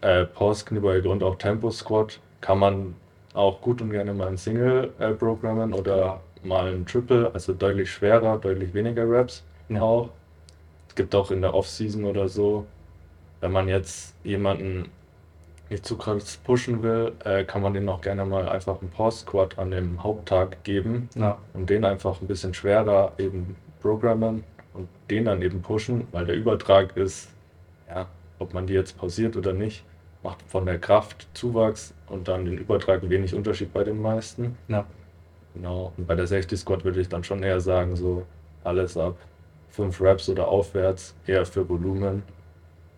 Äh, 0.00 0.24
Pause, 0.24 0.64
Kniebeuge 0.64 1.08
und 1.08 1.22
auch 1.22 1.36
Tempo 1.36 1.70
Squat 1.70 2.20
kann 2.40 2.58
man 2.58 2.94
auch 3.34 3.60
gut 3.60 3.80
und 3.82 3.90
gerne 3.90 4.12
mal 4.14 4.28
ein 4.28 4.36
Single 4.36 4.92
äh, 4.98 5.10
programmen 5.12 5.72
oder 5.72 6.20
mal 6.42 6.72
ein 6.72 6.86
Triple, 6.86 7.30
also 7.34 7.52
deutlich 7.52 7.90
schwerer, 7.90 8.38
deutlich 8.38 8.72
weniger 8.72 9.08
Reps 9.10 9.42
Ja. 9.68 9.82
auch. 9.82 10.10
Es 10.88 10.94
gibt 10.94 11.14
auch 11.14 11.30
in 11.30 11.42
der 11.42 11.52
Off-Season 11.54 12.04
oder 12.04 12.28
so, 12.28 12.66
wenn 13.40 13.52
man 13.52 13.68
jetzt 13.68 14.14
jemanden 14.24 14.88
nicht 15.68 15.84
zu 15.84 15.96
krass 15.98 16.36
pushen 16.38 16.82
will, 16.82 17.12
äh, 17.24 17.44
kann 17.44 17.60
man 17.60 17.74
den 17.74 17.88
auch 17.88 18.00
gerne 18.00 18.24
mal 18.24 18.48
einfach 18.48 18.80
einen 18.80 18.90
Pause 18.90 19.18
Squat 19.18 19.58
an 19.58 19.72
dem 19.72 20.02
Haupttag 20.02 20.62
geben 20.64 21.08
Ja. 21.14 21.38
und 21.54 21.68
den 21.68 21.84
einfach 21.84 22.20
ein 22.20 22.26
bisschen 22.28 22.54
schwerer 22.54 23.12
eben 23.18 23.56
programmen 23.82 24.44
und 24.74 24.88
den 25.10 25.24
dann 25.24 25.42
eben 25.42 25.60
pushen, 25.62 26.06
weil 26.12 26.24
der 26.26 26.36
Übertrag 26.36 26.96
ist, 26.96 27.28
ja, 27.88 28.06
ob 28.38 28.54
man 28.54 28.66
die 28.66 28.74
jetzt 28.74 28.98
pausiert 28.98 29.36
oder 29.36 29.52
nicht, 29.52 29.84
macht 30.22 30.42
von 30.42 30.66
der 30.66 30.78
Kraft 30.78 31.28
Zuwachs 31.34 31.94
und 32.08 32.28
dann 32.28 32.44
den 32.44 32.58
Übertrag 32.58 33.08
wenig 33.08 33.34
Unterschied 33.34 33.72
bei 33.72 33.84
den 33.84 34.00
meisten. 34.00 34.56
Ja. 34.68 34.84
Genau. 35.54 35.92
Und 35.96 36.06
bei 36.06 36.14
der 36.14 36.26
Safety 36.26 36.56
Squat 36.56 36.84
würde 36.84 37.00
ich 37.00 37.08
dann 37.08 37.24
schon 37.24 37.42
eher 37.42 37.60
sagen, 37.60 37.96
so 37.96 38.26
alles 38.64 38.96
ab 38.96 39.16
5 39.70 40.00
Reps 40.00 40.28
oder 40.28 40.48
aufwärts, 40.48 41.14
eher 41.26 41.46
für 41.46 41.68
Volumen. 41.68 42.22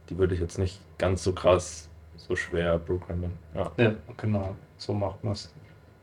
Die 0.08 0.16
würde 0.16 0.34
ich 0.34 0.40
jetzt 0.40 0.58
nicht 0.58 0.80
ganz 0.96 1.22
so 1.22 1.32
krass, 1.32 1.88
so 2.16 2.34
schwer 2.34 2.78
programmen. 2.78 3.32
Ja. 3.54 3.70
ja, 3.76 3.94
genau. 4.16 4.56
So 4.76 4.92
macht 4.92 5.22
man 5.22 5.34
es 5.34 5.52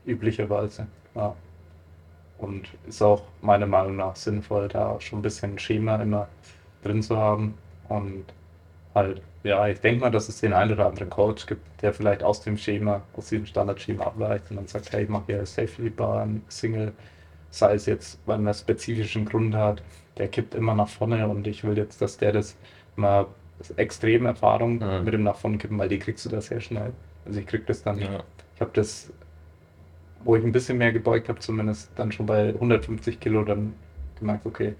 üblicherweise. 0.05 0.87
Ja. 1.15 1.35
Und 2.37 2.67
ist 2.87 3.01
auch 3.01 3.23
meiner 3.41 3.65
Meinung 3.65 3.95
nach 3.95 4.15
sinnvoll, 4.15 4.67
da 4.67 4.99
schon 4.99 5.19
ein 5.19 5.21
bisschen 5.21 5.57
Schema 5.57 5.95
immer 5.95 6.27
drin 6.83 7.01
zu 7.01 7.17
haben. 7.17 7.57
Und 7.87 8.25
halt, 8.95 9.21
ja, 9.43 9.67
ich 9.67 9.79
denke 9.81 10.01
mal, 10.01 10.11
dass 10.11 10.29
es 10.29 10.41
den 10.41 10.53
einen 10.53 10.73
oder 10.73 10.87
anderen 10.87 11.09
Coach 11.09 11.45
gibt, 11.47 11.81
der 11.81 11.93
vielleicht 11.93 12.23
aus 12.23 12.41
dem 12.41 12.57
Schema, 12.57 13.03
aus 13.13 13.29
diesem 13.29 13.45
Standardschema 13.45 14.05
abweicht 14.05 14.49
und 14.51 14.57
dann 14.57 14.67
sagt, 14.67 14.91
hey, 14.93 15.03
ich 15.03 15.09
mache 15.09 15.25
hier 15.27 15.45
Safety 15.45 15.89
Bar, 15.89 16.23
ein 16.23 16.43
Single, 16.49 16.93
sei 17.49 17.75
es 17.75 17.85
jetzt, 17.87 18.19
weil 18.25 18.37
man 18.37 18.47
einen 18.49 18.53
spezifischen 18.55 19.25
Grund 19.25 19.55
hat, 19.55 19.83
der 20.17 20.27
kippt 20.29 20.55
immer 20.55 20.75
nach 20.75 20.89
vorne 20.89 21.27
und 21.27 21.47
ich 21.47 21.63
will 21.63 21.77
jetzt, 21.77 22.01
dass 22.01 22.17
der 22.17 22.31
das 22.33 22.57
mal 22.95 23.27
extreme 23.77 24.29
Erfahrung 24.29 24.79
Mhm. 24.79 25.03
mit 25.05 25.13
dem 25.13 25.23
nach 25.23 25.37
vorne 25.37 25.57
kippen, 25.57 25.77
weil 25.79 25.89
die 25.89 25.99
kriegst 25.99 26.25
du 26.25 26.29
da 26.29 26.41
sehr 26.41 26.61
schnell. 26.61 26.93
Also 27.25 27.39
ich 27.39 27.47
krieg 27.47 27.65
das 27.67 27.83
dann, 27.83 27.99
Ja. 27.99 28.23
ich 28.55 28.61
habe 28.61 28.71
das, 28.73 29.13
wo 30.23 30.35
ich 30.35 30.43
ein 30.43 30.51
bisschen 30.51 30.77
mehr 30.77 30.91
gebeugt 30.93 31.29
habe, 31.29 31.39
zumindest 31.39 31.91
dann 31.95 32.11
schon 32.11 32.25
bei 32.25 32.53
150 32.53 33.19
Kilo 33.19 33.43
dann 33.43 33.73
gemerkt, 34.19 34.45
okay, 34.45 34.75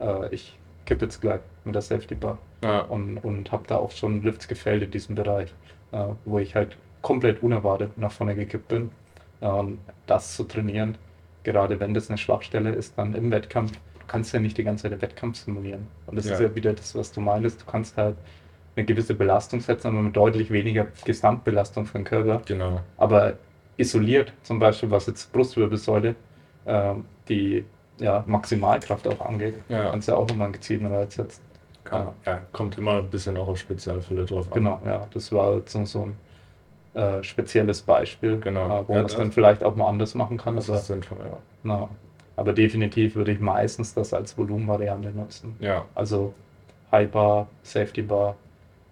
äh, 0.00 0.34
ich 0.34 0.59
jetzt 0.98 1.20
gleich 1.20 1.40
mit 1.64 1.74
der 1.74 1.82
Safety 1.82 2.14
Bar 2.14 2.38
Ja. 2.62 2.80
und, 2.80 3.18
und 3.18 3.52
habe 3.52 3.64
da 3.66 3.76
auch 3.76 3.90
schon 3.90 4.22
Lifts 4.22 4.48
gefällt 4.48 4.82
in 4.82 4.90
diesem 4.90 5.14
Bereich, 5.14 5.52
äh, 5.92 6.04
wo 6.24 6.38
ich 6.38 6.54
halt 6.54 6.76
komplett 7.02 7.42
unerwartet 7.42 7.96
nach 7.98 8.12
vorne 8.12 8.34
gekippt 8.34 8.68
bin. 8.68 8.90
Äh, 9.40 9.46
und 9.46 9.78
das 10.06 10.34
zu 10.36 10.44
trainieren, 10.44 10.96
gerade 11.44 11.78
wenn 11.80 11.94
das 11.94 12.08
eine 12.10 12.18
Schwachstelle 12.18 12.70
ist, 12.70 12.98
dann 12.98 13.14
im 13.14 13.30
Wettkampf, 13.30 13.72
du 13.72 14.06
kannst 14.06 14.32
ja 14.34 14.40
nicht 14.40 14.58
die 14.58 14.64
ganze 14.64 14.82
Zeit 14.82 14.92
den 14.92 15.02
Wettkampf 15.02 15.38
simulieren. 15.38 15.86
Und 16.06 16.16
das 16.16 16.26
Ja. 16.26 16.34
ist 16.34 16.40
ja 16.40 16.54
wieder 16.54 16.72
das, 16.72 16.94
was 16.94 17.12
du 17.12 17.20
meinst, 17.20 17.60
du 17.62 17.66
kannst 17.66 17.96
halt 17.96 18.16
eine 18.76 18.84
gewisse 18.86 19.14
Belastung 19.14 19.60
setzen, 19.60 19.88
aber 19.88 20.02
mit 20.02 20.16
deutlich 20.16 20.50
weniger 20.50 20.86
Gesamtbelastung 21.04 21.86
für 21.86 21.98
den 21.98 22.04
Körper. 22.04 22.42
Genau. 22.46 22.80
Aber 22.98 23.34
isoliert, 23.76 24.32
zum 24.42 24.58
Beispiel 24.58 24.90
was 24.90 25.06
jetzt 25.06 25.32
Brustwirbelsäule, 25.32 26.14
ähm, 26.66 27.04
die 27.28 27.64
ja, 28.00 28.24
Maximalkraft 28.26 29.06
auch 29.08 29.20
angeht, 29.20 29.54
Ja. 29.68 29.90
kannst 29.90 30.08
du 30.08 30.12
ja 30.12 30.18
auch 30.18 30.26
nochmal 30.28 30.46
einen 30.46 30.54
gezielten 30.54 30.86
Reiz 30.86 31.14
setzen. 31.14 31.42
Kann, 31.84 32.08
ja, 32.26 32.40
kommt 32.52 32.76
immer 32.78 32.98
ein 32.98 33.10
bisschen 33.10 33.36
auch 33.36 33.48
auf 33.48 33.58
Spezialfälle 33.58 34.24
drauf 34.24 34.46
an. 34.52 34.54
Genau, 34.54 34.80
ja, 34.84 35.06
das 35.12 35.32
war 35.32 35.56
jetzt 35.56 35.72
so, 35.72 35.84
so 35.84 36.02
ein 36.94 37.00
äh, 37.00 37.22
spezielles 37.22 37.82
Beispiel, 37.82 38.38
Genau. 38.40 38.66
äh, 38.82 38.88
wo 38.88 38.92
Ja, 38.92 38.98
man 38.98 39.06
es 39.06 39.16
dann 39.16 39.32
vielleicht 39.32 39.62
auch 39.64 39.76
mal 39.76 39.88
anders 39.88 40.14
machen 40.14 40.36
kann. 40.38 40.56
Das 40.56 40.68
aber, 40.68 40.78
ist 40.78 40.86
sinnvoll, 40.86 41.18
ja. 41.24 41.38
na, 41.62 41.88
aber 42.36 42.52
definitiv 42.52 43.14
würde 43.16 43.32
ich 43.32 43.40
meistens 43.40 43.94
das 43.94 44.12
als 44.14 44.36
Volumenvariante 44.36 45.10
nutzen. 45.10 45.56
Ja, 45.60 45.84
Also 45.94 46.34
High 46.92 47.10
Bar, 47.10 47.48
Safety 47.62 48.02
Bar 48.02 48.36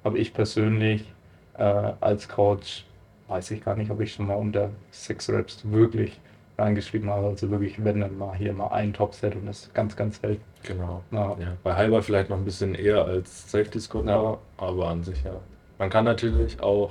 habe 0.05 0.19
ich 0.19 0.33
persönlich 0.33 1.13
äh, 1.57 1.63
als 2.01 2.29
Coach, 2.29 2.85
weiß 3.29 3.51
ich 3.51 3.65
gar 3.65 3.77
nicht, 3.77 3.91
ob 3.91 4.01
ich 4.01 4.13
schon 4.15 4.27
mal 4.27 4.37
unter 4.37 4.71
sechs 4.91 5.29
Reps 5.29 5.61
wirklich 5.71 6.21
reingeschrieben 6.59 7.09
habe. 7.11 7.29
Also 7.29 7.51
wirklich, 7.51 7.83
wenn 7.85 8.01
dann 8.01 8.19
mal 8.19 8.35
hier 8.37 8.53
mal 8.53 8.69
ein 8.69 8.93
Topset 8.93 9.35
und 9.35 9.47
das 9.47 9.65
ist 9.65 9.75
ganz, 9.75 9.95
ganz 9.97 10.21
selten. 10.21 10.43
genau. 10.65 11.03
Ja. 11.13 11.37
Ja, 11.41 11.57
bei 11.63 11.75
halber 11.75 12.03
vielleicht 12.03 12.31
noch 12.31 12.37
ein 12.37 12.45
bisschen 12.45 12.75
eher 12.75 13.05
als 13.05 13.51
Safety 13.51 13.81
Squad, 13.81 14.07
Ja. 14.07 14.39
aber, 14.57 14.89
an 14.89 15.03
sich 15.05 15.23
ja. 15.23 15.33
Man 15.79 15.91
kann 15.91 16.05
natürlich 16.05 16.61
auch 16.61 16.91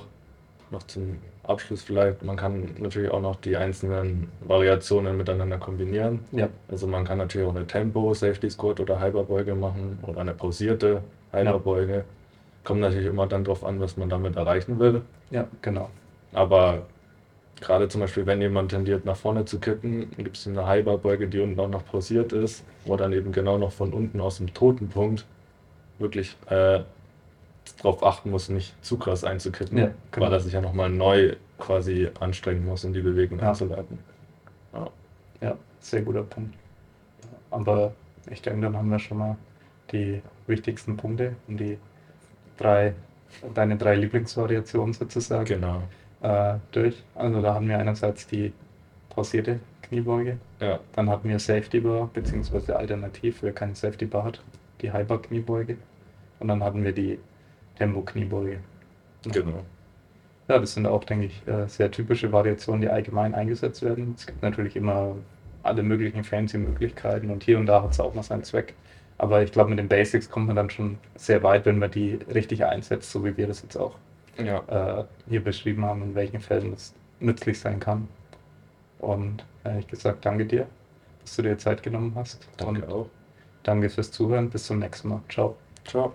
noch 0.72 0.84
zum 0.84 1.18
Abschluss 1.44 1.82
vielleicht, 1.84 2.24
man 2.24 2.36
kann 2.36 2.76
natürlich 2.80 3.10
auch 3.12 3.22
noch 3.22 3.38
die 3.38 3.56
einzelnen 3.56 4.30
Variationen 4.42 5.16
miteinander 5.18 5.58
kombinieren. 5.58 6.20
Ja, 6.32 6.50
Also 6.70 6.88
man 6.88 7.06
kann 7.06 7.18
natürlich 7.20 7.48
auch 7.48 7.56
eine 7.56 7.66
Tempo, 7.68 8.14
Safety 8.14 8.50
Squat 8.50 8.80
oder 8.82 9.00
Halberbeuge 9.00 9.56
machen 9.56 10.00
oder 10.02 10.22
eine 10.22 10.34
pausierte 10.34 11.02
Halberbeuge. 11.32 12.04
Kommt 12.66 12.82
natürlich 12.82 13.08
immer 13.08 13.28
dann 13.28 13.46
drauf 13.46 13.64
an, 13.66 13.80
was 13.80 13.96
man 13.96 14.10
damit 14.10 14.36
erreichen 14.36 14.78
will. 14.80 15.02
ja, 15.30 15.48
genau. 15.62 15.90
Aber 16.34 16.82
gerade 17.62 17.88
zum 17.90 18.02
Beispiel, 18.02 18.26
wenn 18.26 18.42
jemand 18.42 18.72
tendiert, 18.72 19.06
nach 19.06 19.18
vorne 19.18 19.46
zu 19.46 19.60
kippen, 19.60 20.12
gibt 20.18 20.38
es 20.38 20.48
eine 20.48 20.66
Halberbeuge, 20.66 21.28
die 21.28 21.40
unten 21.40 21.60
auch 21.60 21.70
noch 21.70 21.86
pausiert 21.86 22.34
ist, 22.34 22.64
wo 22.86 22.96
dann 22.98 23.14
eben 23.14 23.32
genau 23.32 23.58
noch 23.58 23.72
von 23.72 23.94
unten 23.94 24.20
aus 24.22 24.38
dem 24.38 24.54
toten 24.54 24.90
Punkt 24.90 25.26
wirklich 26.00 26.36
äh, 26.50 26.82
darauf 27.78 28.04
achten 28.04 28.30
muss, 28.32 28.50
nicht 28.50 28.74
zu 28.84 28.98
krass 28.98 29.24
einzukippen, 29.24 29.78
Ja, 29.78 29.92
genau. 30.12 30.26
weil 30.28 30.34
er 30.34 30.40
sich 30.40 30.54
ja 30.54 30.62
nochmal 30.62 30.90
neu 30.90 31.36
quasi 31.58 32.10
anstrengen 32.20 32.66
muss, 32.66 32.86
um 32.86 32.94
die 32.94 33.02
Bewegung 33.02 33.40
Ja. 33.40 33.50
einzuleiten. 33.50 34.00
Ja, 35.42 35.56
sehr 35.80 36.02
guter 36.02 36.24
Punkt. 36.24 36.56
Aber 37.52 37.94
ich 38.30 38.42
denke, 38.42 38.62
dann 38.62 38.76
haben 38.76 38.90
wir 38.90 39.00
schon 39.00 39.18
mal 39.20 39.38
die 39.92 40.22
wichtigsten 40.48 40.98
Punkte 40.98 41.36
und 41.48 41.58
die 41.58 41.78
drei, 42.58 42.94
deine 43.54 43.78
drei 43.78 43.96
Lieblingsvariationen 43.96 44.94
sozusagen 44.94 45.46
Genau. 45.46 45.84
Äh, 46.22 46.56
durch. 46.72 47.04
Also 47.16 47.42
da 47.42 47.54
haben 47.54 47.68
wir 47.68 47.78
einerseits 47.80 48.28
die 48.28 48.54
pausierte 49.10 49.60
Kniebeuge, 49.84 50.38
Ja, 50.60 50.80
dann 50.94 51.10
hatten 51.10 51.30
wir 51.30 51.40
Safety 51.40 51.80
Bar, 51.80 52.10
beziehungsweise 52.14 52.76
alternativ, 52.76 53.42
wer 53.42 53.54
keine 53.54 53.76
Safety 53.76 54.06
Bar 54.06 54.24
hat, 54.26 54.44
die 54.82 54.90
Bar 54.90 55.22
Kniebeuge 55.22 55.78
und 56.40 56.48
dann 56.50 56.64
hatten 56.64 56.84
wir 56.84 56.92
die 56.94 57.20
Tempo 57.78 58.02
Kniebeuge. 58.02 58.60
genau. 59.24 59.64
Ja, 60.48 60.60
das 60.60 60.74
sind 60.74 60.86
auch, 60.88 61.04
denke 61.04 61.26
ich, 61.28 61.48
äh, 61.48 61.68
sehr 61.68 61.92
typische 61.92 62.32
Variationen, 62.32 62.82
die 62.82 62.90
allgemein 62.90 63.36
eingesetzt 63.36 63.82
werden. 63.84 64.14
Es 64.18 64.26
gibt 64.26 64.42
natürlich 64.42 64.76
immer 64.76 65.16
alle 65.64 65.84
möglichen 65.84 66.24
fancy 66.24 66.58
Möglichkeiten 66.58 67.30
und 67.30 67.44
hier 67.44 67.60
und 67.60 67.66
da 67.66 67.84
hat 67.84 67.92
es 67.92 68.00
auch 68.00 68.14
mal 68.14 68.24
seinen 68.24 68.44
Zweck. 68.44 68.74
Aber 69.18 69.44
ich 69.44 69.52
glaube, 69.52 69.70
mit 69.72 69.80
den 69.80 69.90
Basics 69.90 70.30
kommt 70.30 70.48
man 70.48 70.56
dann 70.56 70.70
schon 70.70 71.00
sehr 71.16 71.44
weit, 71.44 71.66
wenn 71.66 71.80
man 71.80 71.92
die 71.92 72.16
richtig 72.34 72.64
einsetzt, 72.66 73.12
so 73.12 73.26
wie 73.26 73.36
wir 73.36 73.48
das 73.48 73.62
jetzt 73.64 73.76
auch 73.78 73.96
Ja, 74.44 75.00
äh, 75.00 75.06
hier 75.30 75.44
beschrieben 75.44 75.86
haben, 75.86 76.04
in 76.04 76.16
welchen 76.16 76.40
Fällen 76.40 76.74
es 76.74 76.94
nützlich 77.20 77.60
sein 77.60 77.80
kann. 77.80 78.08
Und 79.00 79.44
ehrlich 79.64 79.88
gesagt, 79.88 80.26
danke 80.26 80.46
dir, 80.46 80.68
dass 81.22 81.36
du 81.36 81.42
dir 81.44 81.58
Zeit 81.58 81.84
genommen 81.84 82.14
hast. 82.16 82.48
danke 82.58 82.84
und 82.86 82.92
auch. 82.92 83.10
danke 83.64 83.90
fürs 83.90 84.12
Zuhören. 84.12 84.50
Bis 84.50 84.66
zum 84.66 84.80
nächsten 84.80 85.10
Mal. 85.10 85.22
Ciao. 85.30 85.56
Ciao. 85.86 86.14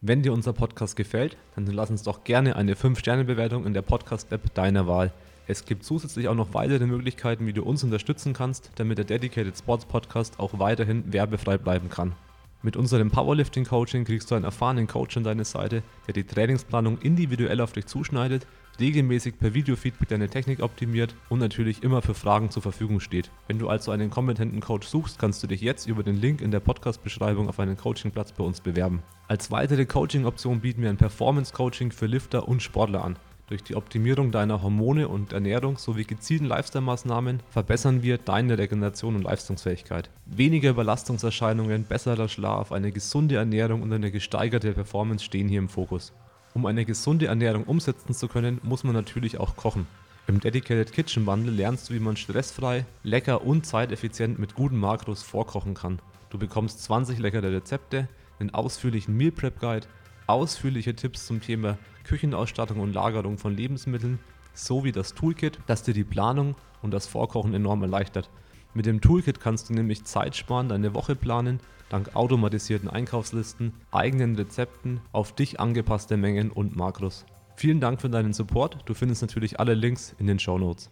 Wenn 0.00 0.22
dir 0.22 0.32
unser 0.32 0.52
Podcast 0.52 0.96
gefällt, 0.96 1.36
dann 1.54 1.66
lass 1.66 1.90
uns 1.90 2.02
doch 2.02 2.24
gerne 2.24 2.56
eine 2.56 2.74
5-Sterne-Bewertung 2.74 3.66
in 3.66 3.72
der 3.72 3.82
Podcast-App 3.82 4.52
deiner 4.54 4.86
Wahl. 4.88 5.12
Es 5.46 5.64
gibt 5.64 5.84
zusätzlich 5.84 6.28
auch 6.28 6.34
noch 6.34 6.54
weitere 6.54 6.86
Möglichkeiten, 6.86 7.46
wie 7.46 7.52
du 7.52 7.62
uns 7.62 7.84
unterstützen 7.84 8.32
kannst, 8.32 8.70
damit 8.76 8.98
der 8.98 9.04
Dedicated 9.04 9.56
Sports 9.56 9.84
Podcast 9.84 10.40
auch 10.40 10.58
weiterhin 10.58 11.12
werbefrei 11.12 11.56
bleiben 11.56 11.88
kann. 11.88 12.14
Mit 12.64 12.76
unserem 12.76 13.10
Powerlifting 13.10 13.64
Coaching 13.64 14.04
kriegst 14.04 14.30
du 14.30 14.36
einen 14.36 14.44
erfahrenen 14.44 14.86
Coach 14.86 15.16
an 15.16 15.24
deine 15.24 15.44
Seite, 15.44 15.82
der 16.06 16.14
die 16.14 16.22
Trainingsplanung 16.22 16.98
individuell 16.98 17.60
auf 17.60 17.72
dich 17.72 17.86
zuschneidet, 17.86 18.46
regelmäßig 18.78 19.36
per 19.36 19.52
Videofeedback 19.52 20.08
deine 20.08 20.28
Technik 20.28 20.62
optimiert 20.62 21.16
und 21.28 21.40
natürlich 21.40 21.82
immer 21.82 22.02
für 22.02 22.14
Fragen 22.14 22.50
zur 22.50 22.62
Verfügung 22.62 23.00
steht. 23.00 23.32
Wenn 23.48 23.58
du 23.58 23.68
also 23.68 23.90
einen 23.90 24.10
kompetenten 24.10 24.60
Coach 24.60 24.86
suchst, 24.86 25.18
kannst 25.18 25.42
du 25.42 25.48
dich 25.48 25.60
jetzt 25.60 25.88
über 25.88 26.04
den 26.04 26.16
Link 26.16 26.40
in 26.40 26.52
der 26.52 26.60
Podcast-Beschreibung 26.60 27.48
auf 27.48 27.58
einen 27.58 27.76
Coachingplatz 27.76 28.30
bei 28.30 28.44
uns 28.44 28.60
bewerben. 28.60 29.02
Als 29.26 29.50
weitere 29.50 29.84
Coaching-Option 29.84 30.60
bieten 30.60 30.82
wir 30.82 30.90
ein 30.90 30.96
Performance-Coaching 30.96 31.90
für 31.90 32.06
Lifter 32.06 32.46
und 32.46 32.62
Sportler 32.62 33.04
an. 33.04 33.18
Durch 33.52 33.64
die 33.64 33.76
Optimierung 33.76 34.32
deiner 34.32 34.62
Hormone 34.62 35.08
und 35.08 35.34
Ernährung 35.34 35.76
sowie 35.76 36.04
gezielten 36.04 36.46
Lifestyle-Maßnahmen 36.46 37.40
verbessern 37.50 38.02
wir 38.02 38.16
deine 38.16 38.56
Regeneration 38.56 39.14
und 39.14 39.24
Leistungsfähigkeit. 39.24 40.08
Weniger 40.24 40.70
Überlastungserscheinungen, 40.70 41.84
besserer 41.84 42.30
Schlaf, 42.30 42.72
eine 42.72 42.92
gesunde 42.92 43.36
Ernährung 43.36 43.82
und 43.82 43.92
eine 43.92 44.10
gesteigerte 44.10 44.72
Performance 44.72 45.26
stehen 45.26 45.50
hier 45.50 45.58
im 45.58 45.68
Fokus. 45.68 46.14
Um 46.54 46.64
eine 46.64 46.86
gesunde 46.86 47.26
Ernährung 47.26 47.64
umsetzen 47.64 48.14
zu 48.14 48.26
können, 48.26 48.58
muss 48.62 48.84
man 48.84 48.94
natürlich 48.94 49.38
auch 49.38 49.54
kochen. 49.54 49.86
Im 50.26 50.40
Dedicated 50.40 50.90
Kitchen 50.90 51.26
Bundle 51.26 51.52
lernst 51.52 51.90
du, 51.90 51.92
wie 51.92 52.00
man 52.00 52.16
stressfrei, 52.16 52.86
lecker 53.02 53.44
und 53.44 53.66
zeiteffizient 53.66 54.38
mit 54.38 54.54
guten 54.54 54.78
Makros 54.78 55.22
vorkochen 55.22 55.74
kann. 55.74 55.98
Du 56.30 56.38
bekommst 56.38 56.82
20 56.84 57.18
leckere 57.18 57.52
Rezepte, 57.52 58.08
einen 58.40 58.54
ausführlichen 58.54 59.14
Meal 59.14 59.30
Prep 59.30 59.60
Guide, 59.60 59.86
ausführliche 60.26 60.94
Tipps 60.94 61.26
zum 61.26 61.40
Thema 61.40 61.78
Küchenausstattung 62.04 62.80
und 62.80 62.94
Lagerung 62.94 63.38
von 63.38 63.56
Lebensmitteln 63.56 64.18
sowie 64.54 64.92
das 64.92 65.14
Toolkit, 65.14 65.58
das 65.66 65.82
dir 65.82 65.94
die 65.94 66.04
Planung 66.04 66.54
und 66.82 66.92
das 66.92 67.06
Vorkochen 67.06 67.54
enorm 67.54 67.82
erleichtert. 67.82 68.30
Mit 68.74 68.86
dem 68.86 69.00
Toolkit 69.00 69.40
kannst 69.40 69.68
du 69.68 69.74
nämlich 69.74 70.04
Zeit 70.04 70.34
sparen, 70.34 70.68
deine 70.68 70.94
Woche 70.94 71.14
planen, 71.14 71.60
dank 71.88 72.16
automatisierten 72.16 72.88
Einkaufslisten, 72.88 73.74
eigenen 73.90 74.34
Rezepten, 74.34 75.00
auf 75.12 75.34
dich 75.34 75.60
angepasste 75.60 76.16
Mengen 76.16 76.50
und 76.50 76.74
Makros. 76.76 77.26
Vielen 77.56 77.80
Dank 77.80 78.00
für 78.00 78.08
deinen 78.08 78.32
Support. 78.32 78.78
Du 78.86 78.94
findest 78.94 79.22
natürlich 79.22 79.60
alle 79.60 79.74
Links 79.74 80.14
in 80.18 80.26
den 80.26 80.38
Show 80.38 80.58
Notes. 80.58 80.90